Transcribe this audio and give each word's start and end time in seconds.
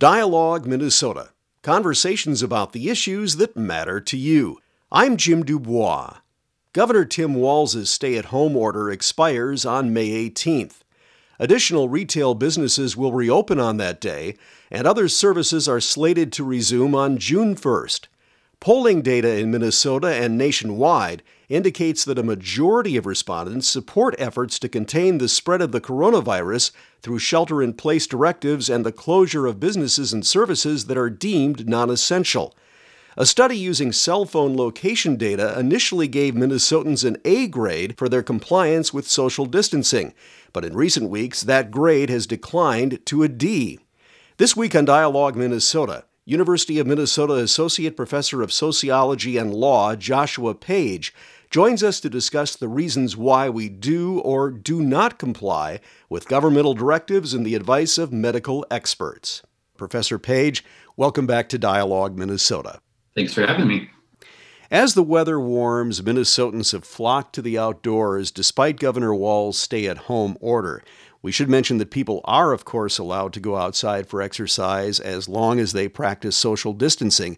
Dialogue 0.00 0.64
Minnesota 0.64 1.28
Conversations 1.62 2.42
about 2.42 2.72
the 2.72 2.88
issues 2.88 3.36
that 3.36 3.54
matter 3.54 4.00
to 4.00 4.16
you. 4.16 4.58
I'm 4.90 5.18
Jim 5.18 5.44
Dubois. 5.44 6.20
Governor 6.72 7.04
Tim 7.04 7.34
Walz's 7.34 7.90
stay 7.90 8.16
at 8.16 8.32
home 8.32 8.56
order 8.56 8.90
expires 8.90 9.66
on 9.66 9.92
May 9.92 10.08
18th. 10.30 10.76
Additional 11.38 11.90
retail 11.90 12.32
businesses 12.34 12.96
will 12.96 13.12
reopen 13.12 13.60
on 13.60 13.76
that 13.76 14.00
day, 14.00 14.38
and 14.70 14.86
other 14.86 15.06
services 15.06 15.68
are 15.68 15.80
slated 15.80 16.32
to 16.32 16.44
resume 16.44 16.94
on 16.94 17.18
June 17.18 17.54
1st. 17.54 18.06
Polling 18.60 19.00
data 19.00 19.38
in 19.38 19.50
Minnesota 19.50 20.08
and 20.08 20.36
nationwide 20.36 21.22
indicates 21.48 22.04
that 22.04 22.18
a 22.18 22.22
majority 22.22 22.98
of 22.98 23.06
respondents 23.06 23.66
support 23.66 24.14
efforts 24.18 24.58
to 24.58 24.68
contain 24.68 25.16
the 25.16 25.30
spread 25.30 25.62
of 25.62 25.72
the 25.72 25.80
coronavirus 25.80 26.70
through 27.00 27.20
shelter 27.20 27.62
in 27.62 27.72
place 27.72 28.06
directives 28.06 28.68
and 28.68 28.84
the 28.84 28.92
closure 28.92 29.46
of 29.46 29.60
businesses 29.60 30.12
and 30.12 30.26
services 30.26 30.84
that 30.84 30.98
are 30.98 31.08
deemed 31.08 31.66
non 31.66 31.88
essential. 31.88 32.54
A 33.16 33.24
study 33.24 33.56
using 33.56 33.92
cell 33.92 34.26
phone 34.26 34.54
location 34.54 35.16
data 35.16 35.58
initially 35.58 36.06
gave 36.06 36.34
Minnesotans 36.34 37.02
an 37.02 37.16
A 37.24 37.48
grade 37.48 37.96
for 37.96 38.10
their 38.10 38.22
compliance 38.22 38.92
with 38.92 39.08
social 39.08 39.46
distancing, 39.46 40.12
but 40.52 40.66
in 40.66 40.76
recent 40.76 41.08
weeks 41.08 41.40
that 41.40 41.70
grade 41.70 42.10
has 42.10 42.26
declined 42.26 43.04
to 43.06 43.22
a 43.22 43.28
D. 43.28 43.78
This 44.36 44.54
week 44.54 44.76
on 44.76 44.84
Dialogue 44.84 45.34
Minnesota, 45.34 46.04
University 46.30 46.78
of 46.78 46.86
Minnesota 46.86 47.34
Associate 47.34 47.96
Professor 47.96 48.40
of 48.40 48.52
Sociology 48.52 49.36
and 49.36 49.52
Law 49.52 49.96
Joshua 49.96 50.54
Page 50.54 51.12
joins 51.50 51.82
us 51.82 51.98
to 51.98 52.08
discuss 52.08 52.54
the 52.54 52.68
reasons 52.68 53.16
why 53.16 53.48
we 53.48 53.68
do 53.68 54.20
or 54.20 54.52
do 54.52 54.80
not 54.80 55.18
comply 55.18 55.80
with 56.08 56.28
governmental 56.28 56.72
directives 56.72 57.34
and 57.34 57.44
the 57.44 57.56
advice 57.56 57.98
of 57.98 58.12
medical 58.12 58.64
experts. 58.70 59.42
Professor 59.76 60.20
Page, 60.20 60.64
welcome 60.96 61.26
back 61.26 61.48
to 61.48 61.58
Dialogue 61.58 62.16
Minnesota. 62.16 62.80
Thanks 63.16 63.34
for 63.34 63.44
having 63.44 63.66
me. 63.66 63.90
As 64.70 64.94
the 64.94 65.02
weather 65.02 65.40
warms, 65.40 66.00
Minnesotans 66.00 66.70
have 66.70 66.84
flocked 66.84 67.34
to 67.34 67.42
the 67.42 67.58
outdoors 67.58 68.30
despite 68.30 68.78
Governor 68.78 69.12
Walz's 69.12 69.60
stay 69.60 69.88
at 69.88 69.98
home 69.98 70.38
order. 70.40 70.84
We 71.22 71.32
should 71.32 71.50
mention 71.50 71.78
that 71.78 71.90
people 71.90 72.22
are, 72.24 72.52
of 72.52 72.64
course, 72.64 72.98
allowed 72.98 73.32
to 73.34 73.40
go 73.40 73.56
outside 73.56 74.06
for 74.06 74.22
exercise 74.22 75.00
as 75.00 75.28
long 75.28 75.60
as 75.60 75.72
they 75.72 75.88
practice 75.88 76.36
social 76.36 76.72
distancing. 76.72 77.36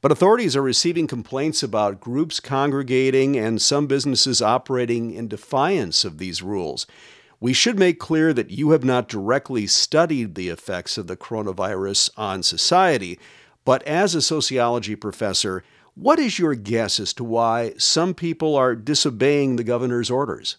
But 0.00 0.12
authorities 0.12 0.56
are 0.56 0.62
receiving 0.62 1.06
complaints 1.06 1.62
about 1.62 2.00
groups 2.00 2.40
congregating 2.40 3.36
and 3.36 3.60
some 3.60 3.86
businesses 3.86 4.40
operating 4.40 5.12
in 5.12 5.28
defiance 5.28 6.04
of 6.04 6.18
these 6.18 6.42
rules. 6.42 6.86
We 7.40 7.52
should 7.52 7.78
make 7.78 7.98
clear 7.98 8.32
that 8.32 8.50
you 8.50 8.70
have 8.70 8.84
not 8.84 9.08
directly 9.08 9.66
studied 9.66 10.34
the 10.34 10.48
effects 10.48 10.96
of 10.96 11.06
the 11.06 11.16
coronavirus 11.16 12.10
on 12.16 12.42
society, 12.42 13.18
but 13.64 13.82
as 13.82 14.14
a 14.14 14.22
sociology 14.22 14.96
professor, 14.96 15.62
what 15.94 16.18
is 16.18 16.38
your 16.38 16.54
guess 16.54 16.98
as 16.98 17.12
to 17.14 17.24
why 17.24 17.74
some 17.76 18.14
people 18.14 18.56
are 18.56 18.74
disobeying 18.74 19.56
the 19.56 19.64
governor's 19.64 20.10
orders? 20.10 20.56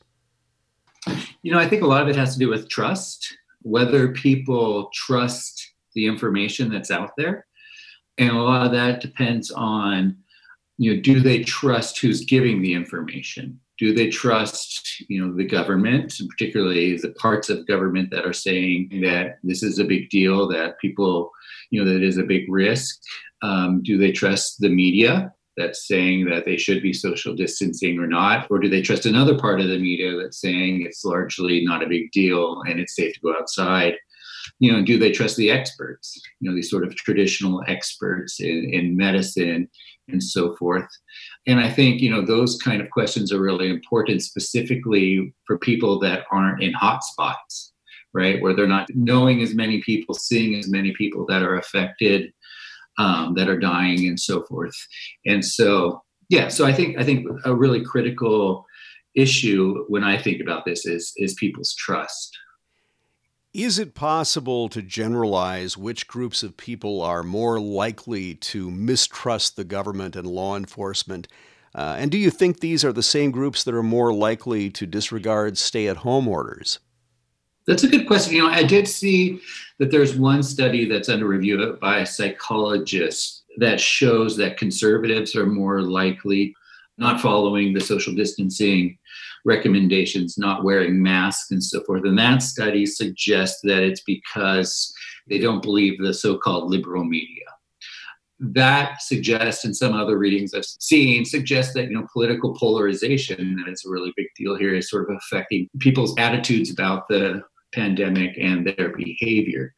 You 1.41 1.53
know, 1.53 1.59
I 1.59 1.67
think 1.67 1.83
a 1.83 1.87
lot 1.87 2.01
of 2.01 2.09
it 2.09 2.15
has 2.15 2.33
to 2.33 2.39
do 2.39 2.49
with 2.49 2.69
trust, 2.69 3.37
whether 3.61 4.11
people 4.11 4.89
trust 4.93 5.73
the 5.95 6.05
information 6.05 6.71
that's 6.71 6.91
out 6.91 7.11
there. 7.17 7.45
And 8.17 8.31
a 8.31 8.41
lot 8.41 8.65
of 8.65 8.71
that 8.73 9.01
depends 9.01 9.49
on, 9.51 10.17
you 10.77 10.95
know, 10.95 11.01
do 11.01 11.19
they 11.19 11.43
trust 11.43 11.99
who's 11.99 12.25
giving 12.25 12.61
the 12.61 12.73
information? 12.73 13.59
Do 13.77 13.93
they 13.93 14.09
trust, 14.09 15.05
you 15.07 15.25
know, 15.25 15.33
the 15.33 15.45
government, 15.45 16.19
and 16.19 16.29
particularly 16.29 16.97
the 16.97 17.13
parts 17.13 17.49
of 17.49 17.67
government 17.67 18.11
that 18.11 18.25
are 18.25 18.33
saying 18.33 18.99
that 19.03 19.37
this 19.41 19.63
is 19.63 19.79
a 19.79 19.85
big 19.85 20.09
deal, 20.09 20.47
that 20.49 20.79
people, 20.79 21.31
you 21.69 21.83
know, 21.83 21.89
that 21.89 22.03
is 22.03 22.17
a 22.17 22.23
big 22.23 22.43
risk? 22.49 22.99
Um, 23.41 23.81
do 23.81 23.97
they 23.97 24.11
trust 24.11 24.59
the 24.59 24.67
media 24.67 25.33
that's 25.59 25.87
saying 25.87 26.25
that 26.25 26.45
they 26.45 26.57
should 26.57 26.81
be 26.81 26.93
social 26.93 27.35
distancing 27.35 27.99
or 27.99 28.07
not? 28.07 28.47
Or 28.49 28.57
do 28.59 28.69
they 28.69 28.81
trust 28.81 29.05
another 29.05 29.37
part 29.37 29.59
of 29.59 29.67
the 29.67 29.77
media 29.77 30.17
that's 30.17 30.39
saying 30.39 30.83
it's 30.83 31.03
largely 31.03 31.63
not 31.63 31.83
a 31.83 31.89
big 31.89 32.11
deal 32.11 32.61
and 32.67 32.79
it's 32.79 32.95
safe 32.95 33.13
to 33.13 33.19
go 33.19 33.35
outside? 33.37 33.95
You 34.59 34.71
know, 34.71 34.83
do 34.83 34.97
they 34.97 35.11
trust 35.11 35.35
the 35.35 35.51
experts? 35.51 36.19
You 36.39 36.49
know, 36.49 36.55
these 36.55 36.69
sort 36.69 36.85
of 36.85 36.95
traditional 36.95 37.61
experts 37.67 38.39
in, 38.39 38.69
in 38.73 38.95
medicine 38.97 39.69
and 40.07 40.23
so 40.23 40.55
forth. 40.55 40.87
And 41.45 41.59
I 41.59 41.69
think, 41.69 42.01
you 42.01 42.09
know, 42.09 42.25
those 42.25 42.57
kind 42.57 42.81
of 42.81 42.89
questions 42.89 43.31
are 43.31 43.41
really 43.41 43.69
important, 43.69 44.23
specifically 44.23 45.33
for 45.45 45.57
people 45.59 45.99
that 45.99 46.23
aren't 46.31 46.63
in 46.63 46.73
hotspots, 46.73 47.71
right? 48.13 48.41
Where 48.41 48.55
they're 48.55 48.67
not 48.67 48.89
knowing 48.95 49.41
as 49.41 49.53
many 49.53 49.81
people, 49.81 50.15
seeing 50.15 50.55
as 50.55 50.69
many 50.69 50.93
people 50.93 51.25
that 51.27 51.43
are 51.43 51.57
affected 51.57 52.31
um, 52.99 53.33
that 53.35 53.49
are 53.49 53.57
dying 53.57 54.07
and 54.07 54.19
so 54.19 54.43
forth. 54.43 54.75
And 55.25 55.43
so, 55.43 56.03
yeah, 56.29 56.49
so 56.49 56.65
I 56.65 56.73
think 56.73 56.99
I 56.99 57.03
think 57.03 57.25
a 57.45 57.55
really 57.55 57.83
critical 57.83 58.65
issue 59.15 59.85
when 59.87 60.03
I 60.03 60.17
think 60.21 60.41
about 60.41 60.65
this 60.65 60.85
is 60.85 61.11
is 61.17 61.33
people's 61.33 61.73
trust. 61.73 62.37
Is 63.51 63.79
it 63.79 63.95
possible 63.95 64.69
to 64.69 64.83
generalize 64.83 65.75
which 65.75 66.07
groups 66.07 66.43
of 66.43 66.55
people 66.55 67.01
are 67.01 67.23
more 67.23 67.59
likely 67.59 68.35
to 68.35 68.69
mistrust 68.69 69.55
the 69.55 69.63
government 69.63 70.15
and 70.15 70.27
law 70.27 70.55
enforcement? 70.55 71.27
Uh, 71.73 71.95
and 71.97 72.11
do 72.11 72.17
you 72.17 72.29
think 72.29 72.59
these 72.59 72.85
are 72.85 72.93
the 72.93 73.01
same 73.01 73.31
groups 73.31 73.63
that 73.63 73.73
are 73.73 73.81
more 73.81 74.13
likely 74.13 74.69
to 74.69 74.85
disregard 74.85 75.57
stay 75.57 75.87
at 75.87 75.97
home 75.97 76.27
orders? 76.27 76.77
That's 77.65 77.83
a 77.83 77.87
good 77.87 78.05
question. 78.05 78.35
You 78.35 78.43
know, 78.43 78.49
I 78.49 78.63
did 78.63 78.87
see 78.87 79.41
that 79.79 79.91
there's 79.91 80.15
one 80.15 80.43
study 80.43 80.87
that's 80.87 81.09
under 81.09 81.25
review 81.25 81.77
by 81.81 81.99
a 81.99 82.05
psychologist 82.05 83.43
that 83.57 83.79
shows 83.79 84.37
that 84.37 84.57
conservatives 84.57 85.35
are 85.35 85.45
more 85.45 85.81
likely 85.81 86.53
not 86.97 87.21
following 87.21 87.73
the 87.73 87.79
social 87.79 88.13
distancing 88.13 88.97
recommendations, 89.45 90.37
not 90.37 90.65
wearing 90.65 91.01
masks 91.01 91.51
and 91.51 91.63
so 91.63 91.81
forth. 91.83 92.03
And 92.03 92.17
that 92.19 92.43
study 92.43 92.85
suggests 92.85 93.61
that 93.63 93.83
it's 93.83 94.01
because 94.01 94.93
they 95.29 95.39
don't 95.39 95.61
believe 95.61 95.97
the 95.99 96.13
so 96.13 96.37
called 96.37 96.69
liberal 96.69 97.05
media. 97.05 97.45
That 98.41 99.01
suggests, 99.01 99.65
and 99.65 99.75
some 99.75 99.93
other 99.93 100.17
readings 100.17 100.53
I've 100.53 100.63
seen, 100.65 101.25
suggest 101.25 101.73
that 101.73 101.89
you 101.89 101.93
know 101.93 102.07
political 102.13 102.53
polarization 102.55 103.57
that 103.57 103.71
is 103.71 103.83
a 103.85 103.89
really 103.89 104.13
big 104.15 104.27
deal 104.37 104.55
here 104.55 104.73
is 104.73 104.89
sort 104.89 105.09
of 105.09 105.17
affecting 105.17 105.67
people's 105.79 106.17
attitudes 106.17 106.71
about 106.71 107.07
the 107.09 107.43
pandemic 107.73 108.37
and 108.37 108.67
their 108.67 108.89
behavior. 108.89 109.73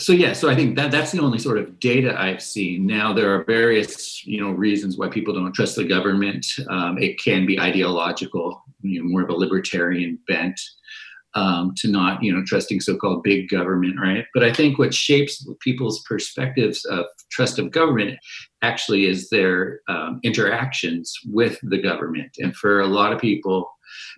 So 0.00 0.12
yeah, 0.12 0.32
so 0.32 0.48
I 0.48 0.54
think 0.54 0.76
that 0.76 0.92
that's 0.92 1.10
the 1.10 1.20
only 1.20 1.38
sort 1.38 1.58
of 1.58 1.80
data 1.80 2.14
I've 2.20 2.42
seen. 2.42 2.86
Now 2.86 3.12
there 3.12 3.34
are 3.34 3.44
various 3.44 4.24
you 4.24 4.40
know 4.40 4.50
reasons 4.50 4.96
why 4.96 5.08
people 5.08 5.34
don't 5.34 5.52
trust 5.52 5.76
the 5.76 5.84
government. 5.84 6.46
Um, 6.68 6.98
it 6.98 7.18
can 7.18 7.46
be 7.46 7.58
ideological, 7.58 8.62
you 8.82 9.02
know, 9.02 9.08
more 9.08 9.22
of 9.22 9.30
a 9.30 9.34
libertarian 9.34 10.18
bent 10.28 10.60
um, 11.34 11.72
to 11.78 11.88
not 11.88 12.22
you 12.22 12.32
know 12.32 12.42
trusting 12.46 12.80
so-called 12.80 13.24
big 13.24 13.48
government, 13.48 13.96
right? 14.00 14.24
But 14.34 14.44
I 14.44 14.52
think 14.52 14.78
what 14.78 14.94
shapes 14.94 15.44
people's 15.60 16.02
perspectives 16.02 16.84
of 16.84 17.06
trust 17.30 17.58
of 17.58 17.72
government 17.72 18.18
actually 18.62 19.06
is 19.06 19.30
their 19.30 19.80
um, 19.88 20.20
interactions 20.22 21.14
with 21.26 21.58
the 21.62 21.80
government, 21.80 22.36
and 22.38 22.54
for 22.56 22.80
a 22.80 22.86
lot 22.86 23.12
of 23.12 23.20
people 23.20 23.70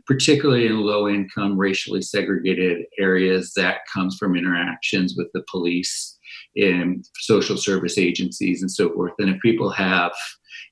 particularly 0.06 0.66
in 0.66 0.80
low 0.80 1.08
income, 1.08 1.58
racially 1.58 2.02
segregated 2.02 2.84
areas, 2.98 3.52
that 3.54 3.80
comes 3.92 4.16
from 4.16 4.36
interactions 4.36 5.14
with 5.16 5.28
the 5.32 5.44
police 5.50 6.18
and 6.56 7.04
social 7.20 7.56
service 7.56 7.98
agencies 7.98 8.62
and 8.62 8.70
so 8.70 8.92
forth. 8.92 9.12
And 9.18 9.30
if 9.30 9.40
people 9.40 9.70
have 9.70 10.12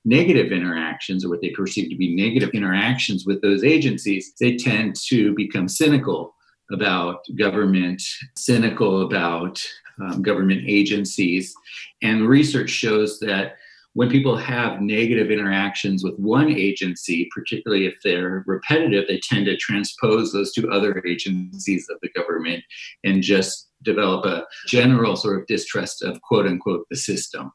negative 0.05 0.51
interactions 0.51 1.25
or 1.25 1.29
what 1.29 1.41
they 1.41 1.51
perceive 1.51 1.89
to 1.89 1.95
be 1.95 2.15
negative 2.15 2.49
interactions 2.53 3.25
with 3.25 3.41
those 3.41 3.63
agencies, 3.63 4.33
they 4.39 4.55
tend 4.55 4.95
to 5.07 5.33
become 5.35 5.67
cynical 5.67 6.35
about 6.71 7.21
government, 7.37 8.01
cynical 8.37 9.01
about 9.01 9.61
um, 10.01 10.21
government 10.21 10.61
agencies. 10.67 11.53
And 12.01 12.27
research 12.27 12.69
shows 12.69 13.19
that 13.19 13.55
when 13.93 14.09
people 14.09 14.37
have 14.37 14.81
negative 14.81 15.31
interactions 15.31 16.03
with 16.03 16.17
one 16.17 16.51
agency, 16.51 17.29
particularly 17.33 17.85
if 17.85 17.95
they're 18.03 18.43
repetitive, 18.45 19.05
they 19.07 19.19
tend 19.19 19.45
to 19.47 19.57
transpose 19.57 20.31
those 20.31 20.51
to 20.53 20.69
other 20.69 21.01
agencies 21.07 21.87
of 21.89 21.97
the 22.01 22.09
government 22.09 22.63
and 23.03 23.23
just 23.23 23.69
develop 23.81 24.25
a 24.25 24.45
general 24.67 25.15
sort 25.15 25.39
of 25.39 25.47
distrust 25.47 26.03
of 26.03 26.21
quote 26.21 26.45
unquote 26.45 26.85
the 26.89 26.97
system. 26.97 27.51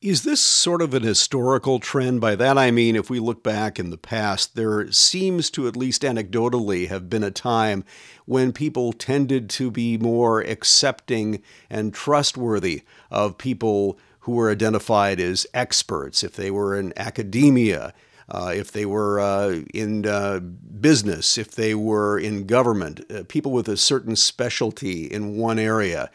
Is 0.00 0.22
this 0.22 0.40
sort 0.40 0.80
of 0.80 0.94
an 0.94 1.02
historical 1.02 1.80
trend? 1.80 2.20
By 2.20 2.36
that 2.36 2.56
I 2.56 2.70
mean, 2.70 2.94
if 2.94 3.10
we 3.10 3.18
look 3.18 3.42
back 3.42 3.80
in 3.80 3.90
the 3.90 3.98
past, 3.98 4.54
there 4.54 4.92
seems 4.92 5.50
to, 5.50 5.66
at 5.66 5.76
least 5.76 6.02
anecdotally, 6.02 6.86
have 6.86 7.10
been 7.10 7.24
a 7.24 7.32
time 7.32 7.82
when 8.24 8.52
people 8.52 8.92
tended 8.92 9.50
to 9.50 9.72
be 9.72 9.98
more 9.98 10.40
accepting 10.40 11.42
and 11.68 11.92
trustworthy 11.92 12.82
of 13.10 13.38
people 13.38 13.98
who 14.28 14.34
were 14.34 14.50
identified 14.50 15.18
as 15.20 15.46
experts, 15.54 16.22
if 16.22 16.36
they 16.36 16.50
were 16.50 16.78
in 16.78 16.92
academia, 16.98 17.94
uh, 18.28 18.52
if 18.54 18.70
they 18.70 18.84
were 18.84 19.18
uh, 19.18 19.60
in 19.72 20.04
uh, 20.04 20.38
business, 20.38 21.38
if 21.38 21.52
they 21.52 21.74
were 21.74 22.18
in 22.18 22.46
government, 22.46 23.00
uh, 23.10 23.22
people 23.26 23.52
with 23.52 23.66
a 23.70 23.76
certain 23.78 24.14
specialty 24.14 25.06
in 25.06 25.38
one 25.38 25.58
area. 25.58 26.10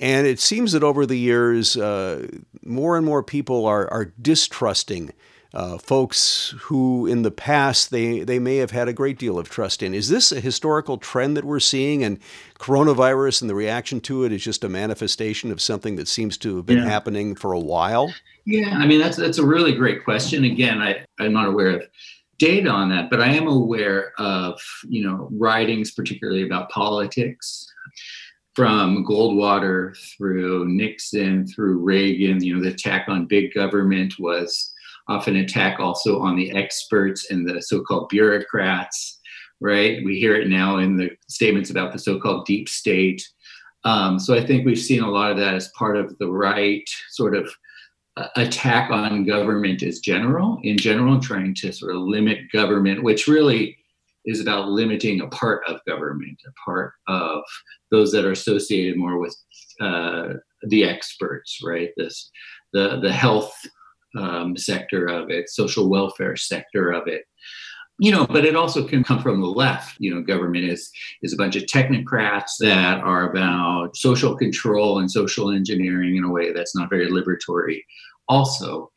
And 0.00 0.26
it 0.26 0.40
seems 0.40 0.72
that 0.72 0.82
over 0.82 1.04
the 1.04 1.18
years, 1.18 1.76
uh, 1.76 2.28
more 2.64 2.96
and 2.96 3.04
more 3.04 3.22
people 3.22 3.66
are, 3.66 3.86
are 3.92 4.14
distrusting 4.22 5.12
uh, 5.54 5.78
folks 5.78 6.54
who 6.60 7.06
in 7.06 7.22
the 7.22 7.30
past 7.30 7.90
they, 7.90 8.20
they 8.20 8.38
may 8.38 8.56
have 8.56 8.70
had 8.70 8.88
a 8.88 8.92
great 8.92 9.18
deal 9.18 9.38
of 9.38 9.48
trust 9.48 9.82
in. 9.82 9.94
Is 9.94 10.08
this 10.08 10.30
a 10.30 10.40
historical 10.40 10.98
trend 10.98 11.36
that 11.36 11.44
we're 11.44 11.60
seeing? 11.60 12.02
And 12.02 12.18
coronavirus 12.58 13.40
and 13.40 13.50
the 13.50 13.54
reaction 13.54 14.00
to 14.02 14.24
it 14.24 14.32
is 14.32 14.44
just 14.44 14.64
a 14.64 14.68
manifestation 14.68 15.50
of 15.50 15.60
something 15.60 15.96
that 15.96 16.08
seems 16.08 16.36
to 16.38 16.56
have 16.56 16.66
been 16.66 16.78
yeah. 16.78 16.88
happening 16.88 17.34
for 17.34 17.52
a 17.52 17.60
while? 17.60 18.12
Yeah, 18.44 18.76
I 18.76 18.86
mean, 18.86 19.00
that's, 19.00 19.16
that's 19.16 19.38
a 19.38 19.46
really 19.46 19.74
great 19.74 20.04
question. 20.04 20.44
Again, 20.44 20.80
I, 20.80 21.04
I'm 21.18 21.32
not 21.32 21.48
aware 21.48 21.70
of 21.70 21.88
data 22.38 22.70
on 22.70 22.88
that, 22.90 23.10
but 23.10 23.20
I 23.20 23.28
am 23.28 23.46
aware 23.46 24.12
of, 24.18 24.60
you 24.86 25.04
know, 25.04 25.28
writings, 25.32 25.92
particularly 25.92 26.44
about 26.44 26.70
politics 26.70 27.66
from 28.54 29.04
Goldwater 29.04 29.96
through 30.16 30.66
Nixon 30.68 31.46
through 31.46 31.78
Reagan, 31.78 32.42
you 32.42 32.56
know, 32.56 32.62
the 32.62 32.70
attack 32.70 33.06
on 33.08 33.26
big 33.26 33.54
government 33.54 34.14
was 34.18 34.72
often 35.08 35.36
attack 35.36 35.80
also 35.80 36.20
on 36.20 36.36
the 36.36 36.50
experts 36.52 37.30
and 37.30 37.48
the 37.48 37.62
so-called 37.62 38.08
bureaucrats, 38.08 39.18
right? 39.60 40.04
We 40.04 40.18
hear 40.18 40.34
it 40.36 40.48
now 40.48 40.78
in 40.78 40.96
the 40.96 41.10
statements 41.28 41.70
about 41.70 41.92
the 41.92 41.98
so-called 41.98 42.46
deep 42.46 42.68
state. 42.68 43.26
Um, 43.84 44.18
so 44.18 44.34
I 44.34 44.44
think 44.44 44.66
we've 44.66 44.78
seen 44.78 45.02
a 45.02 45.10
lot 45.10 45.30
of 45.30 45.38
that 45.38 45.54
as 45.54 45.68
part 45.68 45.96
of 45.96 46.16
the 46.18 46.30
right 46.30 46.88
sort 47.10 47.34
of 47.36 47.50
uh, 48.16 48.28
attack 48.36 48.90
on 48.90 49.24
government 49.24 49.82
as 49.82 50.00
general, 50.00 50.58
in 50.62 50.76
general, 50.76 51.20
trying 51.20 51.54
to 51.56 51.72
sort 51.72 51.94
of 51.94 52.02
limit 52.02 52.38
government, 52.52 53.02
which 53.02 53.28
really 53.28 53.76
is 54.24 54.40
about 54.40 54.68
limiting 54.68 55.20
a 55.20 55.28
part 55.28 55.62
of 55.68 55.80
government, 55.86 56.38
a 56.46 56.52
part 56.64 56.92
of 57.06 57.42
those 57.90 58.12
that 58.12 58.24
are 58.24 58.32
associated 58.32 58.98
more 58.98 59.18
with 59.18 59.34
uh, 59.80 60.34
the 60.64 60.84
experts, 60.84 61.60
right? 61.64 61.90
This 61.96 62.30
the 62.72 62.98
the 63.00 63.12
health 63.12 63.54
um, 64.16 64.56
sector 64.56 65.06
of 65.06 65.30
it, 65.30 65.50
social 65.50 65.88
welfare 65.88 66.36
sector 66.36 66.90
of 66.90 67.06
it. 67.06 67.24
You 68.00 68.12
know, 68.12 68.26
but 68.26 68.44
it 68.44 68.54
also 68.54 68.86
can 68.86 69.02
come 69.02 69.20
from 69.20 69.40
the 69.40 69.48
left. 69.48 69.96
You 69.98 70.14
know, 70.14 70.22
government 70.22 70.64
is 70.64 70.88
is 71.22 71.32
a 71.32 71.36
bunch 71.36 71.56
of 71.56 71.64
technocrats 71.64 72.52
that 72.60 73.00
are 73.00 73.28
about 73.28 73.96
social 73.96 74.36
control 74.36 75.00
and 75.00 75.10
social 75.10 75.50
engineering 75.50 76.16
in 76.16 76.22
a 76.22 76.30
way 76.30 76.52
that's 76.52 76.76
not 76.76 76.90
very 76.90 77.08
liberatory 77.08 77.80
also. 78.28 78.90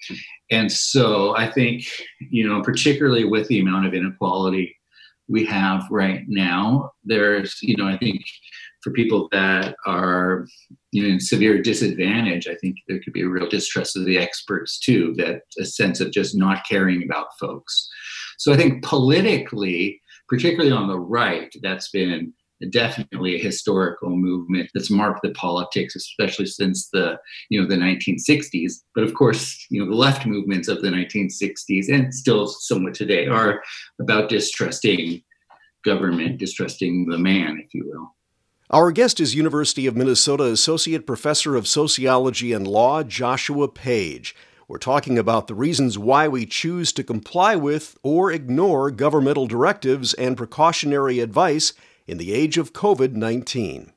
And 0.52 0.72
so 0.72 1.36
I 1.36 1.50
think, 1.50 1.86
you 2.20 2.48
know, 2.48 2.62
particularly 2.62 3.26
with 3.26 3.48
the 3.48 3.60
amount 3.60 3.88
of 3.88 3.94
inequality 3.94 4.76
we 5.28 5.46
have 5.46 5.86
right 5.90 6.24
now. 6.28 6.92
There's, 7.04 7.58
you 7.62 7.78
know, 7.78 7.88
I 7.88 7.98
think 7.98 8.22
for 8.84 8.92
people 8.92 9.28
that 9.32 9.76
are 9.86 10.46
you 10.92 11.04
know 11.04 11.10
in 11.10 11.20
severe 11.20 11.62
disadvantage, 11.62 12.48
I 12.48 12.56
think 12.56 12.78
there 12.88 13.00
could 13.04 13.14
be 13.14 13.24
a 13.24 13.30
real 13.30 13.48
distrust 13.48 13.96
of 13.96 14.06
the 14.06 14.18
experts 14.18 14.80
too, 14.80 15.14
that 15.18 15.42
a 15.60 15.66
sense 15.66 16.00
of 16.00 16.12
just 16.12 16.36
not 16.36 16.66
caring 16.68 17.04
about 17.04 17.38
folks. 17.40 17.90
So 18.38 18.52
I 18.52 18.58
think 18.58 18.84
politically, 18.84 20.02
particularly 20.28 20.72
on 20.72 20.88
the 20.88 21.00
right, 21.00 21.54
that's 21.62 21.90
been 21.92 22.34
definitely 22.70 23.36
a 23.36 23.44
historical 23.44 24.10
movement 24.10 24.70
that's 24.74 24.92
marked 24.92 25.22
the 25.24 25.32
politics, 25.32 25.96
especially 25.96 26.46
since 26.46 26.90
the 26.90 27.18
you 27.50 27.62
know 27.62 27.68
the 27.68 27.76
1960s. 27.76 28.74
But 28.96 29.04
of 29.04 29.14
course, 29.14 29.66
you 29.70 29.84
know 29.84 29.90
the 29.90 29.98
left 29.98 30.26
movements 30.26 30.68
of 30.68 30.82
the 30.82 30.90
1960s 30.90 31.90
and 31.90 32.14
still 32.14 32.48
somewhat 32.48 32.94
today 32.94 33.28
are 33.28 33.62
about 34.00 34.30
distrusting 34.30 35.24
government, 35.84 36.38
distrusting 36.38 37.08
the 37.08 37.18
man, 37.18 37.62
if 37.64 37.74
you 37.74 37.88
will. 37.88 38.16
Our 38.72 38.94
guest 38.94 39.20
is 39.20 39.36
University 39.36 39.86
of 39.86 39.98
Minnesota 39.98 40.46
Associate 40.46 41.06
Professor 41.06 41.58
of 41.58 41.68
Sociology 41.68 42.54
and 42.54 42.66
Law, 42.66 43.04
Joshua 43.04 43.68
Page. 43.68 44.34
We're 44.66 44.78
talking 44.78 45.20
about 45.20 45.48
the 45.48 45.56
reasons 45.56 45.98
why 45.98 46.30
we 46.30 46.46
choose 46.46 46.94
to 46.94 47.04
comply 47.04 47.58
with 47.58 47.98
or 48.02 48.32
ignore 48.32 48.90
governmental 48.90 49.46
directives 49.46 50.14
and 50.14 50.38
precautionary 50.38 51.20
advice 51.20 51.74
in 52.08 52.18
the 52.18 52.32
age 52.32 52.58
of 52.58 52.72
COVID 52.72 53.12
19. 53.12 53.92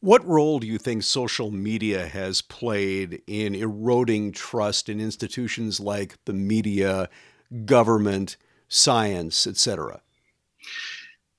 What 0.00 0.26
role 0.26 0.58
do 0.58 0.66
you 0.66 0.78
think 0.78 1.04
social 1.04 1.52
media 1.52 2.08
has 2.08 2.42
played 2.42 3.22
in 3.28 3.54
eroding 3.54 4.32
trust 4.32 4.88
in 4.88 4.98
institutions 5.00 5.78
like 5.78 6.16
the 6.24 6.32
media, 6.32 7.08
government, 7.64 8.38
science, 8.68 9.46
etc.? 9.46 10.00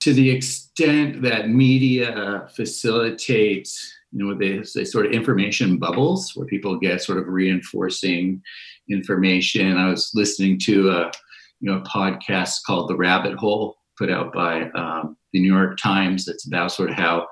To 0.02 0.14
the 0.14 0.30
extent 0.30 1.22
that 1.24 1.50
media 1.50 2.48
facilitates, 2.56 3.94
you 4.12 4.26
know, 4.26 4.34
they, 4.34 4.64
they 4.74 4.86
sort 4.86 5.06
of 5.06 5.12
information 5.12 5.78
bubbles 5.78 6.32
where 6.36 6.48
people 6.48 6.80
get 6.80 7.02
sort 7.02 7.20
of 7.20 7.28
reinforcing 7.28 8.42
information. 8.90 9.78
I 9.78 9.90
was 9.90 10.12
listening 10.14 10.58
to 10.60 10.90
a, 10.90 11.12
you 11.60 11.70
know, 11.70 11.80
a 11.80 11.82
podcast 11.82 12.64
called 12.66 12.90
The 12.90 12.96
Rabbit 12.96 13.36
Hole 13.36 13.79
put 14.00 14.10
out 14.10 14.34
by 14.34 14.64
um, 14.72 15.18
the 15.34 15.40
New 15.40 15.54
York 15.54 15.78
Times 15.78 16.26
that's 16.26 16.48
about 16.48 16.72
sort 16.72 16.90
of 16.90 16.96
how 16.96 17.28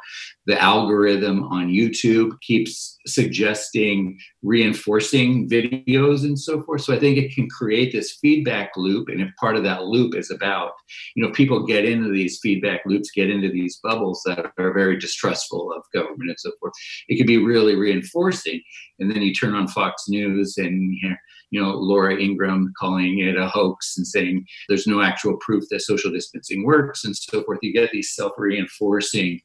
the 0.45 0.61
algorithm 0.61 1.43
on 1.45 1.69
YouTube 1.69 2.39
keeps 2.41 2.97
suggesting 3.07 4.19
reinforcing 4.43 5.49
videos 5.49 6.23
and 6.23 6.37
so 6.37 6.61
forth. 6.61 6.81
So 6.81 6.93
I 6.93 6.99
think 6.99 7.17
it 7.17 7.33
can 7.33 7.49
create 7.49 7.91
this 7.91 8.17
feedback 8.21 8.71
loop. 8.75 9.09
And 9.09 9.21
if 9.21 9.29
part 9.39 9.55
of 9.55 9.63
that 9.63 9.85
loop 9.85 10.15
is 10.15 10.29
about, 10.29 10.73
you 11.15 11.23
know, 11.23 11.31
people 11.31 11.65
get 11.65 11.85
into 11.85 12.09
these 12.09 12.39
feedback 12.41 12.81
loops, 12.85 13.09
get 13.11 13.29
into 13.29 13.49
these 13.49 13.79
bubbles 13.81 14.21
that 14.25 14.51
are 14.57 14.73
very 14.73 14.97
distrustful 14.99 15.73
of 15.73 15.83
government 15.93 16.29
and 16.29 16.39
so 16.39 16.51
forth, 16.59 16.73
it 17.07 17.17
can 17.17 17.25
be 17.25 17.43
really 17.43 17.75
reinforcing. 17.75 18.61
And 18.99 19.09
then 19.09 19.21
you 19.21 19.33
turn 19.33 19.55
on 19.55 19.67
Fox 19.67 20.03
News 20.07 20.55
and 20.57 20.93
you 20.93 20.99
hear, 21.01 21.17
you 21.49 21.61
know, 21.61 21.71
Laura 21.71 22.15
Ingraham 22.19 22.73
calling 22.77 23.19
it 23.19 23.37
a 23.37 23.47
hoax 23.47 23.97
and 23.97 24.05
saying 24.05 24.45
there's 24.67 24.87
no 24.87 25.01
actual 25.01 25.37
proof 25.37 25.63
that 25.69 25.81
social 25.81 26.11
distancing 26.11 26.65
works 26.65 27.05
and 27.05 27.15
so 27.15 27.43
forth. 27.43 27.59
You 27.61 27.73
get 27.73 27.91
these 27.91 28.13
self 28.13 28.33
reinforcing 28.37 29.39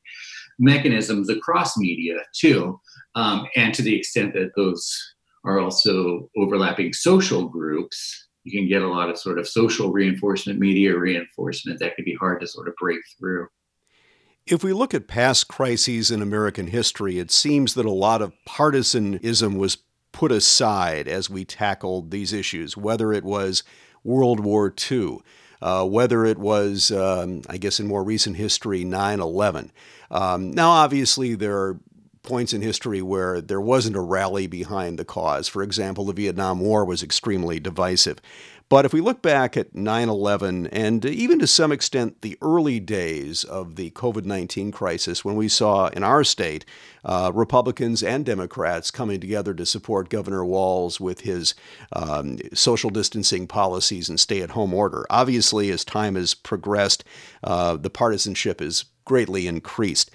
mechanisms 0.58 1.28
across 1.28 1.76
media 1.76 2.14
too. 2.34 2.80
Um, 3.14 3.46
and 3.56 3.74
to 3.74 3.82
the 3.82 3.96
extent 3.96 4.34
that 4.34 4.50
those 4.56 5.14
are 5.44 5.58
also 5.58 6.28
overlapping 6.36 6.92
social 6.92 7.48
groups, 7.48 8.28
you 8.44 8.58
can 8.58 8.68
get 8.68 8.82
a 8.82 8.88
lot 8.88 9.08
of 9.08 9.18
sort 9.18 9.38
of 9.38 9.48
social 9.48 9.92
reinforcement, 9.92 10.58
media 10.58 10.96
reinforcement 10.96 11.78
that 11.80 11.94
could 11.96 12.04
be 12.04 12.14
hard 12.14 12.40
to 12.40 12.46
sort 12.46 12.68
of 12.68 12.74
break 12.80 13.00
through. 13.18 13.46
If 14.46 14.64
we 14.64 14.72
look 14.72 14.92
at 14.92 15.06
past 15.06 15.46
crises 15.46 16.10
in 16.10 16.20
American 16.20 16.66
history, 16.66 17.20
it 17.20 17.30
seems 17.30 17.74
that 17.74 17.86
a 17.86 17.92
lot 17.92 18.22
of 18.22 18.32
partisanism 18.48 19.56
was 19.56 19.78
put 20.12 20.30
aside 20.30 21.08
as 21.08 21.28
we 21.28 21.44
tackled 21.44 22.10
these 22.10 22.32
issues, 22.32 22.76
whether 22.76 23.12
it 23.12 23.24
was 23.24 23.62
World 24.04 24.40
War 24.40 24.72
II, 24.90 25.18
uh, 25.60 25.84
whether 25.86 26.24
it 26.24 26.38
was, 26.38 26.90
um, 26.90 27.42
I 27.48 27.56
guess, 27.56 27.80
in 27.80 27.86
more 27.86 28.04
recent 28.04 28.36
history, 28.36 28.84
9 28.84 29.20
11. 29.20 29.72
Um, 30.10 30.50
now, 30.50 30.70
obviously, 30.70 31.34
there 31.34 31.56
are 31.56 31.80
points 32.22 32.52
in 32.52 32.62
history 32.62 33.02
where 33.02 33.40
there 33.40 33.60
wasn't 33.60 33.96
a 33.96 34.00
rally 34.00 34.46
behind 34.46 34.98
the 34.98 35.04
cause. 35.04 35.48
For 35.48 35.62
example, 35.62 36.04
the 36.04 36.12
Vietnam 36.12 36.60
War 36.60 36.84
was 36.84 37.02
extremely 37.02 37.58
divisive. 37.58 38.20
But 38.72 38.86
if 38.86 38.94
we 38.94 39.02
look 39.02 39.20
back 39.20 39.54
at 39.58 39.74
9 39.74 40.08
11 40.08 40.68
and 40.68 41.04
even 41.04 41.38
to 41.40 41.46
some 41.46 41.72
extent 41.72 42.22
the 42.22 42.38
early 42.40 42.80
days 42.80 43.44
of 43.44 43.76
the 43.76 43.90
COVID 43.90 44.24
19 44.24 44.72
crisis, 44.72 45.22
when 45.22 45.36
we 45.36 45.46
saw 45.46 45.88
in 45.88 46.02
our 46.02 46.24
state 46.24 46.64
uh, 47.04 47.30
Republicans 47.34 48.02
and 48.02 48.24
Democrats 48.24 48.90
coming 48.90 49.20
together 49.20 49.52
to 49.52 49.66
support 49.66 50.08
Governor 50.08 50.42
Walz 50.42 50.98
with 50.98 51.20
his 51.20 51.54
um, 51.92 52.38
social 52.54 52.88
distancing 52.88 53.46
policies 53.46 54.08
and 54.08 54.18
stay 54.18 54.40
at 54.40 54.52
home 54.52 54.72
order, 54.72 55.04
obviously, 55.10 55.68
as 55.70 55.84
time 55.84 56.14
has 56.14 56.32
progressed, 56.32 57.04
uh, 57.44 57.76
the 57.76 57.90
partisanship 57.90 58.60
has 58.60 58.86
greatly 59.04 59.46
increased. 59.46 60.10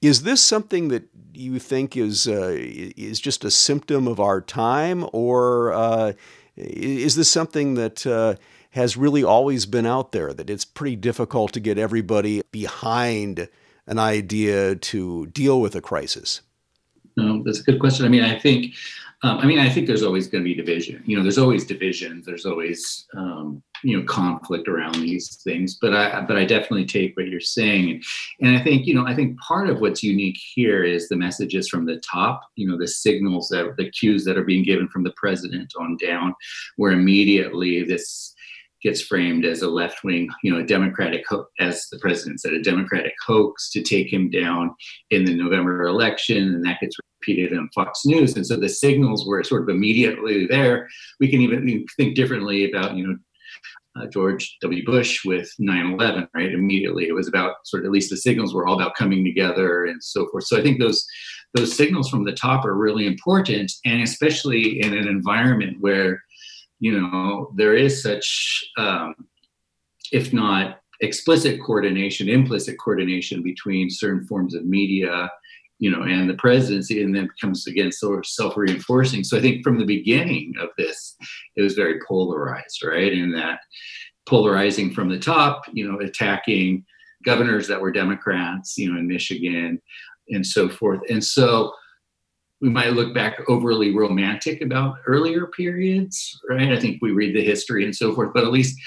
Is 0.00 0.22
this 0.22 0.40
something 0.40 0.88
that 0.88 1.08
you 1.34 1.58
think 1.58 1.96
is 1.96 2.28
uh, 2.28 2.54
is 2.56 3.18
just 3.18 3.44
a 3.44 3.50
symptom 3.50 4.06
of 4.06 4.20
our 4.20 4.40
time, 4.40 5.08
or 5.12 5.72
uh, 5.72 6.12
is 6.56 7.16
this 7.16 7.30
something 7.30 7.74
that 7.74 8.06
uh, 8.06 8.36
has 8.70 8.96
really 8.96 9.22
always 9.24 9.66
been 9.66 9.86
out 9.86 10.12
there, 10.12 10.32
that 10.32 10.50
it's 10.50 10.64
pretty 10.64 10.96
difficult 10.96 11.52
to 11.52 11.60
get 11.60 11.78
everybody 11.78 12.42
behind 12.50 13.48
an 13.86 13.98
idea 13.98 14.76
to 14.76 15.26
deal 15.26 15.60
with 15.60 15.74
a 15.74 15.80
crisis? 15.80 16.42
No, 17.16 17.42
that's 17.44 17.60
a 17.60 17.62
good 17.62 17.80
question. 17.80 18.04
I 18.04 18.08
mean, 18.08 18.22
I 18.22 18.38
think, 18.38 18.74
um, 19.22 19.38
I 19.38 19.46
mean, 19.46 19.58
I 19.58 19.70
think 19.70 19.86
there's 19.86 20.02
always 20.02 20.26
going 20.26 20.44
to 20.44 20.48
be 20.48 20.54
division. 20.54 21.02
You 21.06 21.16
know, 21.16 21.22
there's 21.22 21.38
always 21.38 21.64
divisions. 21.64 22.26
There's 22.26 22.44
always, 22.44 23.06
um, 23.16 23.62
you 23.82 23.98
know, 23.98 24.04
conflict 24.04 24.68
around 24.68 24.94
these 24.96 25.36
things. 25.36 25.78
But 25.80 25.94
I, 25.94 26.20
but 26.22 26.36
I 26.36 26.44
definitely 26.44 26.86
take 26.86 27.16
what 27.16 27.28
you're 27.28 27.40
saying, 27.40 28.02
and 28.40 28.56
I 28.56 28.62
think, 28.62 28.86
you 28.86 28.94
know, 28.94 29.06
I 29.06 29.14
think 29.14 29.38
part 29.40 29.68
of 29.68 29.80
what's 29.80 30.02
unique 30.02 30.38
here 30.54 30.84
is 30.84 31.08
the 31.08 31.16
messages 31.16 31.68
from 31.68 31.86
the 31.86 32.00
top. 32.00 32.42
You 32.56 32.68
know, 32.68 32.78
the 32.78 32.88
signals 32.88 33.48
that 33.48 33.76
the 33.76 33.90
cues 33.90 34.24
that 34.24 34.38
are 34.38 34.44
being 34.44 34.64
given 34.64 34.88
from 34.88 35.04
the 35.04 35.14
president 35.16 35.72
on 35.78 35.96
down, 35.96 36.34
where 36.76 36.92
immediately 36.92 37.82
this 37.84 38.34
gets 38.82 39.00
framed 39.00 39.44
as 39.44 39.62
a 39.62 39.68
left 39.68 40.04
wing, 40.04 40.28
you 40.42 40.52
know, 40.52 40.60
a 40.60 40.66
Democratic, 40.66 41.24
ho- 41.28 41.46
as 41.58 41.88
the 41.90 41.98
president 41.98 42.40
said, 42.40 42.52
a 42.52 42.62
Democratic 42.62 43.14
hoax 43.26 43.70
to 43.70 43.82
take 43.82 44.12
him 44.12 44.30
down 44.30 44.74
in 45.10 45.24
the 45.24 45.34
November 45.34 45.86
election. 45.86 46.54
And 46.54 46.64
that 46.64 46.80
gets 46.80 46.96
repeated 47.20 47.56
on 47.56 47.70
Fox 47.74 48.04
News. 48.04 48.36
And 48.36 48.46
so 48.46 48.56
the 48.56 48.68
signals 48.68 49.26
were 49.26 49.42
sort 49.42 49.62
of 49.62 49.70
immediately 49.70 50.46
there. 50.46 50.88
We 51.18 51.28
can 51.28 51.40
even 51.40 51.86
think 51.96 52.14
differently 52.14 52.70
about, 52.70 52.94
you 52.94 53.06
know, 53.06 53.16
uh, 53.98 54.06
George 54.06 54.56
W. 54.62 54.84
Bush 54.84 55.24
with 55.24 55.50
9 55.58 55.92
11, 55.94 56.28
right? 56.34 56.52
Immediately, 56.52 57.08
it 57.08 57.14
was 57.14 57.28
about 57.28 57.56
sort 57.64 57.82
of 57.82 57.86
at 57.86 57.92
least 57.92 58.10
the 58.10 58.16
signals 58.16 58.54
were 58.54 58.66
all 58.66 58.80
about 58.80 58.94
coming 58.94 59.24
together 59.24 59.86
and 59.86 60.02
so 60.02 60.28
forth. 60.30 60.44
So 60.44 60.58
I 60.58 60.62
think 60.62 60.78
those 60.78 61.06
those 61.54 61.74
signals 61.74 62.10
from 62.10 62.24
the 62.24 62.32
top 62.32 62.64
are 62.64 62.74
really 62.74 63.06
important, 63.06 63.72
and 63.84 64.02
especially 64.02 64.80
in 64.80 64.94
an 64.94 65.08
environment 65.08 65.78
where, 65.80 66.22
you 66.80 67.00
know, 67.00 67.50
there 67.56 67.74
is 67.74 68.02
such, 68.02 68.64
um, 68.76 69.14
if 70.12 70.32
not 70.32 70.80
explicit 71.00 71.60
coordination, 71.64 72.28
implicit 72.28 72.76
coordination 72.78 73.42
between 73.42 73.88
certain 73.88 74.26
forms 74.26 74.54
of 74.54 74.66
media 74.66 75.30
you 75.78 75.90
know, 75.90 76.02
and 76.02 76.28
the 76.28 76.34
presidency, 76.34 77.02
and 77.02 77.14
then 77.14 77.28
becomes 77.28 77.66
again 77.66 77.92
sort 77.92 78.18
of 78.18 78.26
self-reinforcing. 78.26 79.24
So 79.24 79.36
I 79.36 79.40
think 79.40 79.62
from 79.62 79.78
the 79.78 79.84
beginning 79.84 80.54
of 80.60 80.70
this, 80.78 81.16
it 81.56 81.62
was 81.62 81.74
very 81.74 82.00
polarized, 82.06 82.82
right? 82.84 83.12
In 83.12 83.32
that 83.32 83.60
polarizing 84.26 84.92
from 84.92 85.08
the 85.08 85.18
top, 85.18 85.62
you 85.72 85.86
know, 85.86 86.00
attacking 86.00 86.84
governors 87.24 87.68
that 87.68 87.80
were 87.80 87.92
Democrats, 87.92 88.76
you 88.76 88.92
know, 88.92 88.98
in 88.98 89.06
Michigan 89.06 89.80
and 90.28 90.46
so 90.46 90.68
forth. 90.68 91.00
And 91.08 91.22
so 91.22 91.72
we 92.60 92.70
might 92.70 92.94
look 92.94 93.14
back 93.14 93.38
overly 93.48 93.94
romantic 93.94 94.62
about 94.62 94.96
earlier 95.06 95.46
periods, 95.48 96.40
right? 96.48 96.72
I 96.72 96.80
think 96.80 96.98
we 97.02 97.12
read 97.12 97.36
the 97.36 97.44
history 97.44 97.84
and 97.84 97.94
so 97.94 98.14
forth, 98.14 98.30
but 98.34 98.44
at 98.44 98.50
least 98.50 98.78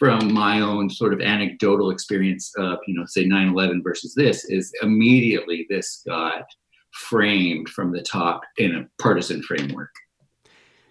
from 0.00 0.32
my 0.32 0.60
own 0.60 0.88
sort 0.88 1.12
of 1.12 1.20
anecdotal 1.20 1.90
experience 1.90 2.52
of, 2.56 2.78
you 2.86 2.94
know, 2.94 3.04
say 3.06 3.26
9 3.26 3.48
11 3.50 3.82
versus 3.82 4.14
this, 4.14 4.46
is 4.46 4.72
immediately 4.82 5.66
this 5.68 6.02
got 6.06 6.44
framed 6.92 7.68
from 7.68 7.92
the 7.92 8.00
top 8.00 8.40
in 8.56 8.74
a 8.74 8.88
partisan 9.00 9.42
framework. 9.42 9.90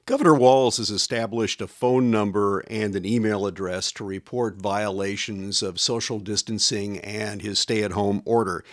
Governor 0.05 0.35
Walz 0.35 0.77
has 0.77 0.91
established 0.91 1.59
a 1.59 1.67
phone 1.67 2.11
number 2.11 2.59
and 2.61 2.95
an 2.95 3.05
email 3.05 3.47
address 3.47 3.91
to 3.93 4.03
report 4.03 4.57
violations 4.57 5.63
of 5.63 5.79
social 5.79 6.19
distancing 6.19 6.99
and 6.99 7.41
his 7.41 7.57
stay 7.57 7.81
at 7.81 7.91
home 7.91 8.21
order. 8.25 8.63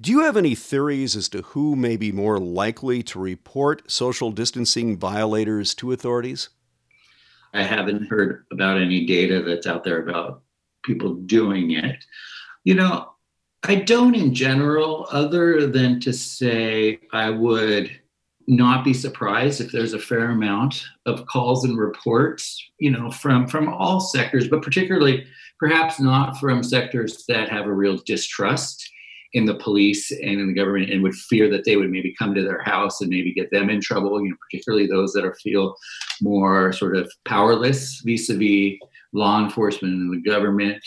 Do 0.00 0.12
you 0.12 0.20
have 0.20 0.36
any 0.36 0.54
theories 0.54 1.16
as 1.16 1.28
to 1.30 1.42
who 1.42 1.74
may 1.74 1.96
be 1.96 2.12
more 2.12 2.38
likely 2.38 3.02
to 3.04 3.18
report 3.18 3.90
social 3.90 4.30
distancing 4.30 4.96
violators 4.96 5.74
to 5.74 5.92
authorities? 5.92 6.50
I 7.52 7.62
haven't 7.62 8.06
heard 8.08 8.44
about 8.50 8.80
any 8.80 9.04
data 9.06 9.42
that's 9.42 9.66
out 9.66 9.84
there 9.84 10.02
about 10.02 10.42
people 10.84 11.14
doing 11.14 11.72
it. 11.72 12.04
You 12.64 12.74
know, 12.74 13.10
I 13.64 13.76
don't 13.76 14.14
in 14.14 14.34
general, 14.34 15.06
other 15.10 15.66
than 15.66 16.00
to 16.00 16.12
say 16.12 17.00
I 17.12 17.30
would 17.30 17.90
not 18.48 18.84
be 18.84 18.92
surprised 18.92 19.60
if 19.60 19.70
there's 19.70 19.92
a 19.92 19.98
fair 19.98 20.30
amount 20.30 20.84
of 21.06 21.26
calls 21.26 21.64
and 21.64 21.78
reports, 21.78 22.62
you 22.78 22.90
know, 22.90 23.10
from 23.10 23.46
from 23.46 23.68
all 23.68 24.00
sectors, 24.00 24.48
but 24.48 24.62
particularly 24.62 25.26
perhaps 25.60 26.00
not 26.00 26.38
from 26.38 26.62
sectors 26.62 27.24
that 27.28 27.48
have 27.48 27.66
a 27.66 27.72
real 27.72 27.98
distrust 27.98 28.91
in 29.34 29.46
the 29.46 29.54
police 29.54 30.10
and 30.10 30.40
in 30.40 30.46
the 30.46 30.52
government 30.52 30.90
and 30.90 31.02
would 31.02 31.14
fear 31.14 31.48
that 31.50 31.64
they 31.64 31.76
would 31.76 31.90
maybe 31.90 32.14
come 32.18 32.34
to 32.34 32.42
their 32.42 32.62
house 32.62 33.00
and 33.00 33.08
maybe 33.08 33.32
get 33.32 33.50
them 33.50 33.70
in 33.70 33.80
trouble, 33.80 34.22
you 34.22 34.30
know, 34.30 34.36
particularly 34.40 34.86
those 34.86 35.12
that 35.12 35.24
are 35.24 35.34
feel 35.36 35.74
more 36.20 36.72
sort 36.72 36.96
of 36.96 37.10
powerless 37.24 38.02
vis-a-vis 38.04 38.78
law 39.12 39.42
enforcement 39.42 39.94
and 39.94 40.12
the 40.12 40.30
government. 40.30 40.82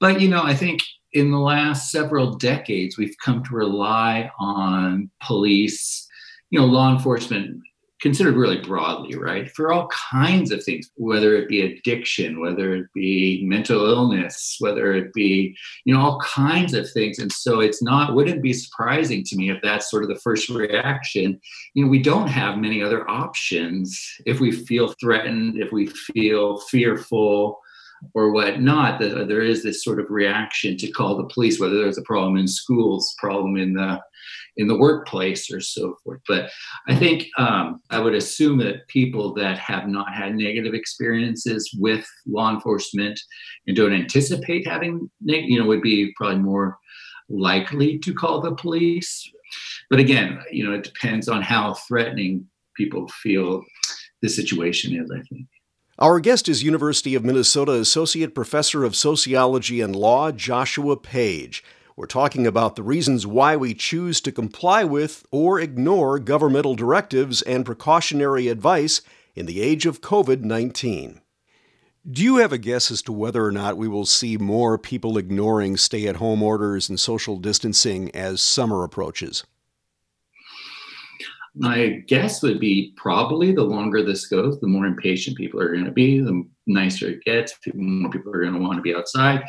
But 0.00 0.20
you 0.20 0.28
know, 0.28 0.42
I 0.42 0.54
think 0.54 0.80
in 1.12 1.30
the 1.30 1.38
last 1.38 1.90
several 1.90 2.34
decades, 2.34 2.96
we've 2.96 3.16
come 3.24 3.42
to 3.44 3.54
rely 3.54 4.30
on 4.38 5.10
police, 5.22 6.08
you 6.50 6.58
know, 6.58 6.66
law 6.66 6.92
enforcement 6.92 7.60
considered 8.00 8.36
really 8.36 8.60
broadly, 8.60 9.16
right? 9.16 9.50
For 9.50 9.72
all 9.72 9.88
kinds 9.88 10.50
of 10.50 10.64
things, 10.64 10.90
whether 10.96 11.36
it 11.36 11.48
be 11.48 11.62
addiction, 11.62 12.40
whether 12.40 12.74
it 12.74 12.86
be 12.94 13.44
mental 13.44 13.86
illness, 13.86 14.56
whether 14.58 14.94
it 14.94 15.12
be, 15.12 15.56
you 15.84 15.94
know, 15.94 16.00
all 16.00 16.20
kinds 16.20 16.74
of 16.74 16.90
things. 16.90 17.18
And 17.18 17.30
so 17.30 17.60
it's 17.60 17.82
not, 17.82 18.14
wouldn't 18.14 18.42
be 18.42 18.52
surprising 18.52 19.22
to 19.24 19.36
me 19.36 19.50
if 19.50 19.60
that's 19.62 19.90
sort 19.90 20.02
of 20.02 20.08
the 20.08 20.20
first 20.20 20.48
reaction. 20.48 21.40
You 21.74 21.84
know, 21.84 21.90
we 21.90 22.02
don't 22.02 22.28
have 22.28 22.58
many 22.58 22.82
other 22.82 23.08
options 23.08 24.00
if 24.26 24.40
we 24.40 24.50
feel 24.50 24.94
threatened, 25.00 25.60
if 25.60 25.72
we 25.72 25.86
feel 25.86 26.58
fearful 26.60 27.60
or 28.14 28.32
whatnot, 28.32 29.00
that 29.00 29.28
there 29.28 29.42
is 29.42 29.62
this 29.62 29.84
sort 29.84 30.00
of 30.00 30.10
reaction 30.10 30.76
to 30.78 30.90
call 30.90 31.16
the 31.16 31.32
police, 31.32 31.60
whether 31.60 31.76
there's 31.76 31.98
a 31.98 32.02
problem 32.02 32.36
in 32.36 32.48
schools, 32.48 33.14
problem 33.18 33.56
in 33.56 33.74
the 33.74 34.00
in 34.56 34.66
the 34.66 34.76
workplace 34.76 35.50
or 35.50 35.60
so 35.60 35.96
forth. 36.04 36.20
But 36.28 36.50
I 36.88 36.94
think 36.94 37.28
um, 37.38 37.80
I 37.90 37.98
would 37.98 38.14
assume 38.14 38.58
that 38.58 38.86
people 38.88 39.32
that 39.34 39.58
have 39.58 39.88
not 39.88 40.12
had 40.12 40.34
negative 40.34 40.74
experiences 40.74 41.70
with 41.78 42.06
law 42.26 42.52
enforcement 42.52 43.18
and 43.66 43.76
don't 43.76 43.92
anticipate 43.92 44.66
having, 44.66 45.10
you 45.24 45.58
know, 45.58 45.66
would 45.66 45.82
be 45.82 46.12
probably 46.16 46.40
more 46.40 46.78
likely 47.28 47.98
to 48.00 48.12
call 48.12 48.40
the 48.40 48.54
police. 48.54 49.30
But 49.88 50.00
again, 50.00 50.40
you 50.50 50.64
know, 50.64 50.72
it 50.72 50.84
depends 50.84 51.28
on 51.28 51.42
how 51.42 51.74
threatening 51.88 52.46
people 52.76 53.08
feel 53.08 53.64
the 54.22 54.28
situation 54.28 55.00
is, 55.00 55.10
I 55.10 55.22
think. 55.22 55.46
Our 56.02 56.18
guest 56.18 56.48
is 56.48 56.62
University 56.62 57.14
of 57.14 57.26
Minnesota 57.26 57.72
Associate 57.72 58.34
Professor 58.34 58.84
of 58.84 58.96
Sociology 58.96 59.82
and 59.82 59.94
Law, 59.94 60.32
Joshua 60.32 60.96
Page. 60.96 61.62
We're 61.94 62.06
talking 62.06 62.46
about 62.46 62.74
the 62.74 62.82
reasons 62.82 63.26
why 63.26 63.54
we 63.54 63.74
choose 63.74 64.22
to 64.22 64.32
comply 64.32 64.82
with 64.82 65.26
or 65.30 65.60
ignore 65.60 66.18
governmental 66.18 66.74
directives 66.74 67.42
and 67.42 67.66
precautionary 67.66 68.48
advice 68.48 69.02
in 69.34 69.44
the 69.44 69.60
age 69.60 69.84
of 69.84 70.00
COVID 70.00 70.40
19. 70.40 71.20
Do 72.10 72.24
you 72.24 72.36
have 72.36 72.54
a 72.54 72.56
guess 72.56 72.90
as 72.90 73.02
to 73.02 73.12
whether 73.12 73.44
or 73.44 73.52
not 73.52 73.76
we 73.76 73.86
will 73.86 74.06
see 74.06 74.38
more 74.38 74.78
people 74.78 75.18
ignoring 75.18 75.76
stay 75.76 76.06
at 76.06 76.16
home 76.16 76.42
orders 76.42 76.88
and 76.88 76.98
social 76.98 77.36
distancing 77.36 78.10
as 78.12 78.40
summer 78.40 78.84
approaches? 78.84 79.44
My 81.54 82.02
guess 82.06 82.42
would 82.42 82.60
be 82.60 82.92
probably 82.96 83.52
the 83.52 83.64
longer 83.64 84.04
this 84.04 84.26
goes, 84.26 84.60
the 84.60 84.68
more 84.68 84.86
impatient 84.86 85.36
people 85.36 85.60
are 85.60 85.72
going 85.72 85.84
to 85.84 85.90
be, 85.90 86.20
the 86.20 86.44
nicer 86.66 87.08
it 87.08 87.24
gets, 87.24 87.54
more 87.74 88.10
people 88.10 88.32
are 88.32 88.40
going 88.40 88.54
to 88.54 88.60
want 88.60 88.76
to 88.76 88.82
be 88.82 88.94
outside. 88.94 89.42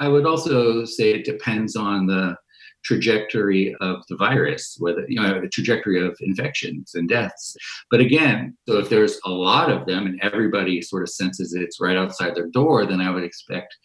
I 0.00 0.08
would 0.08 0.26
also 0.26 0.84
say 0.84 1.12
it 1.12 1.24
depends 1.24 1.76
on 1.76 2.06
the 2.06 2.36
trajectory 2.84 3.74
of 3.80 4.04
the 4.08 4.16
virus, 4.16 4.76
whether 4.78 5.04
you 5.08 5.20
know 5.20 5.40
the 5.40 5.48
trajectory 5.48 6.06
of 6.06 6.16
infections 6.20 6.94
and 6.94 7.08
deaths. 7.08 7.56
But 7.90 8.00
again, 8.00 8.56
so 8.68 8.78
if 8.78 8.88
there's 8.88 9.18
a 9.24 9.30
lot 9.30 9.70
of 9.70 9.86
them 9.86 10.06
and 10.06 10.20
everybody 10.22 10.80
sort 10.82 11.02
of 11.02 11.08
senses 11.08 11.54
it's 11.54 11.80
right 11.80 11.96
outside 11.96 12.34
their 12.34 12.48
door, 12.48 12.86
then 12.86 13.00
I 13.00 13.10
would 13.10 13.24
expect 13.24 13.76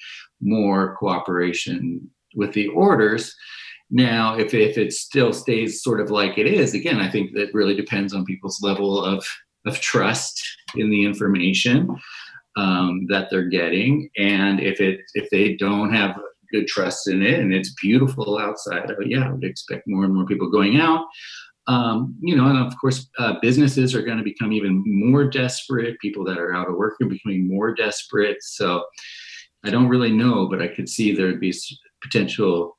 more 0.42 0.96
cooperation 0.98 2.10
with 2.36 2.54
the 2.54 2.68
orders. 2.68 3.36
Now, 3.92 4.38
if, 4.38 4.54
if 4.54 4.78
it 4.78 4.94
still 4.94 5.34
stays 5.34 5.82
sort 5.82 6.00
of 6.00 6.12
like 6.12 6.38
it 6.38 6.46
is, 6.46 6.74
again, 6.74 7.00
I 7.00 7.10
think 7.10 7.34
that 7.34 7.54
really 7.54 7.76
depends 7.76 8.14
on 8.14 8.26
people's 8.26 8.62
level 8.62 9.04
of, 9.04 9.26
of 9.66 9.80
trust 9.82 10.42
in 10.76 10.90
the 10.90 11.06
information 11.06 11.90
um, 12.56 13.08
that 13.10 13.30
they're 13.30 13.50
getting. 13.50 14.10
And 14.18 14.60
if 14.60 14.80
it 14.80 15.02
if 15.16 15.30
they 15.30 15.56
don't 15.56 15.94
have 15.94 16.20
good 16.52 16.68
trust 16.68 17.08
in 17.08 17.22
it 17.22 17.40
and 17.40 17.54
it's 17.54 17.74
beautiful 17.82 18.38
outside, 18.38 18.92
oh, 18.92 19.04
yeah, 19.06 19.28
I 19.28 19.32
would 19.32 19.44
expect 19.44 19.88
more 19.88 20.04
and 20.04 20.14
more 20.14 20.26
people 20.26 20.50
going 20.50 20.80
out. 20.80 21.06
Um, 21.68 22.16
you 22.20 22.36
know, 22.36 22.48
and 22.48 22.58
of 22.58 22.76
course, 22.80 23.08
uh, 23.20 23.36
businesses 23.42 23.94
are 23.94 24.02
going 24.02 24.18
to 24.18 24.24
become 24.24 24.52
even 24.52 24.84
more 24.86 25.30
desperate. 25.30 26.00
People 26.00 26.24
that 26.26 26.40
are 26.40 26.54
out 26.54 26.68
of 26.68 26.76
work 26.76 26.96
are 27.02 27.08
becoming 27.08 27.48
more 27.48 27.76
desperate. 27.76 28.38
So 28.42 28.86
I 29.64 29.70
don't 29.70 29.88
really 29.88 30.12
know, 30.12 30.48
but 30.50 30.62
I 30.62 30.68
could 30.68 30.90
see 30.90 31.14
there'd 31.14 31.40
be 31.40 31.54
potential 32.02 32.79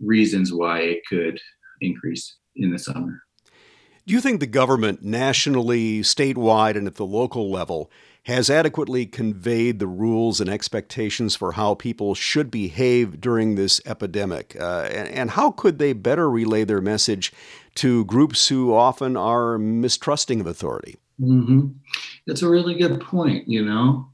reasons 0.00 0.52
why 0.52 0.80
it 0.80 1.00
could 1.08 1.38
increase 1.80 2.36
in 2.56 2.70
the 2.70 2.78
summer. 2.78 3.22
Do 4.06 4.14
you 4.14 4.20
think 4.20 4.40
the 4.40 4.46
government, 4.46 5.02
nationally, 5.02 6.00
statewide, 6.00 6.76
and 6.76 6.86
at 6.86 6.96
the 6.96 7.06
local 7.06 7.50
level, 7.50 7.90
has 8.24 8.50
adequately 8.50 9.06
conveyed 9.06 9.78
the 9.78 9.86
rules 9.86 10.40
and 10.40 10.48
expectations 10.48 11.34
for 11.34 11.52
how 11.52 11.74
people 11.74 12.14
should 12.14 12.50
behave 12.50 13.20
during 13.20 13.54
this 13.54 13.80
epidemic? 13.86 14.56
Uh, 14.58 14.88
and, 14.90 15.08
and 15.08 15.30
how 15.30 15.50
could 15.50 15.78
they 15.78 15.92
better 15.92 16.28
relay 16.28 16.64
their 16.64 16.80
message 16.80 17.32
to 17.76 18.04
groups 18.04 18.48
who 18.48 18.74
often 18.74 19.16
are 19.16 19.56
mistrusting 19.58 20.40
of 20.40 20.46
authority? 20.46 20.96
Mm-hmm. 21.20 21.68
That's 22.26 22.42
a 22.42 22.48
really 22.48 22.74
good 22.74 23.00
point, 23.00 23.48
you 23.48 23.64
know. 23.64 24.08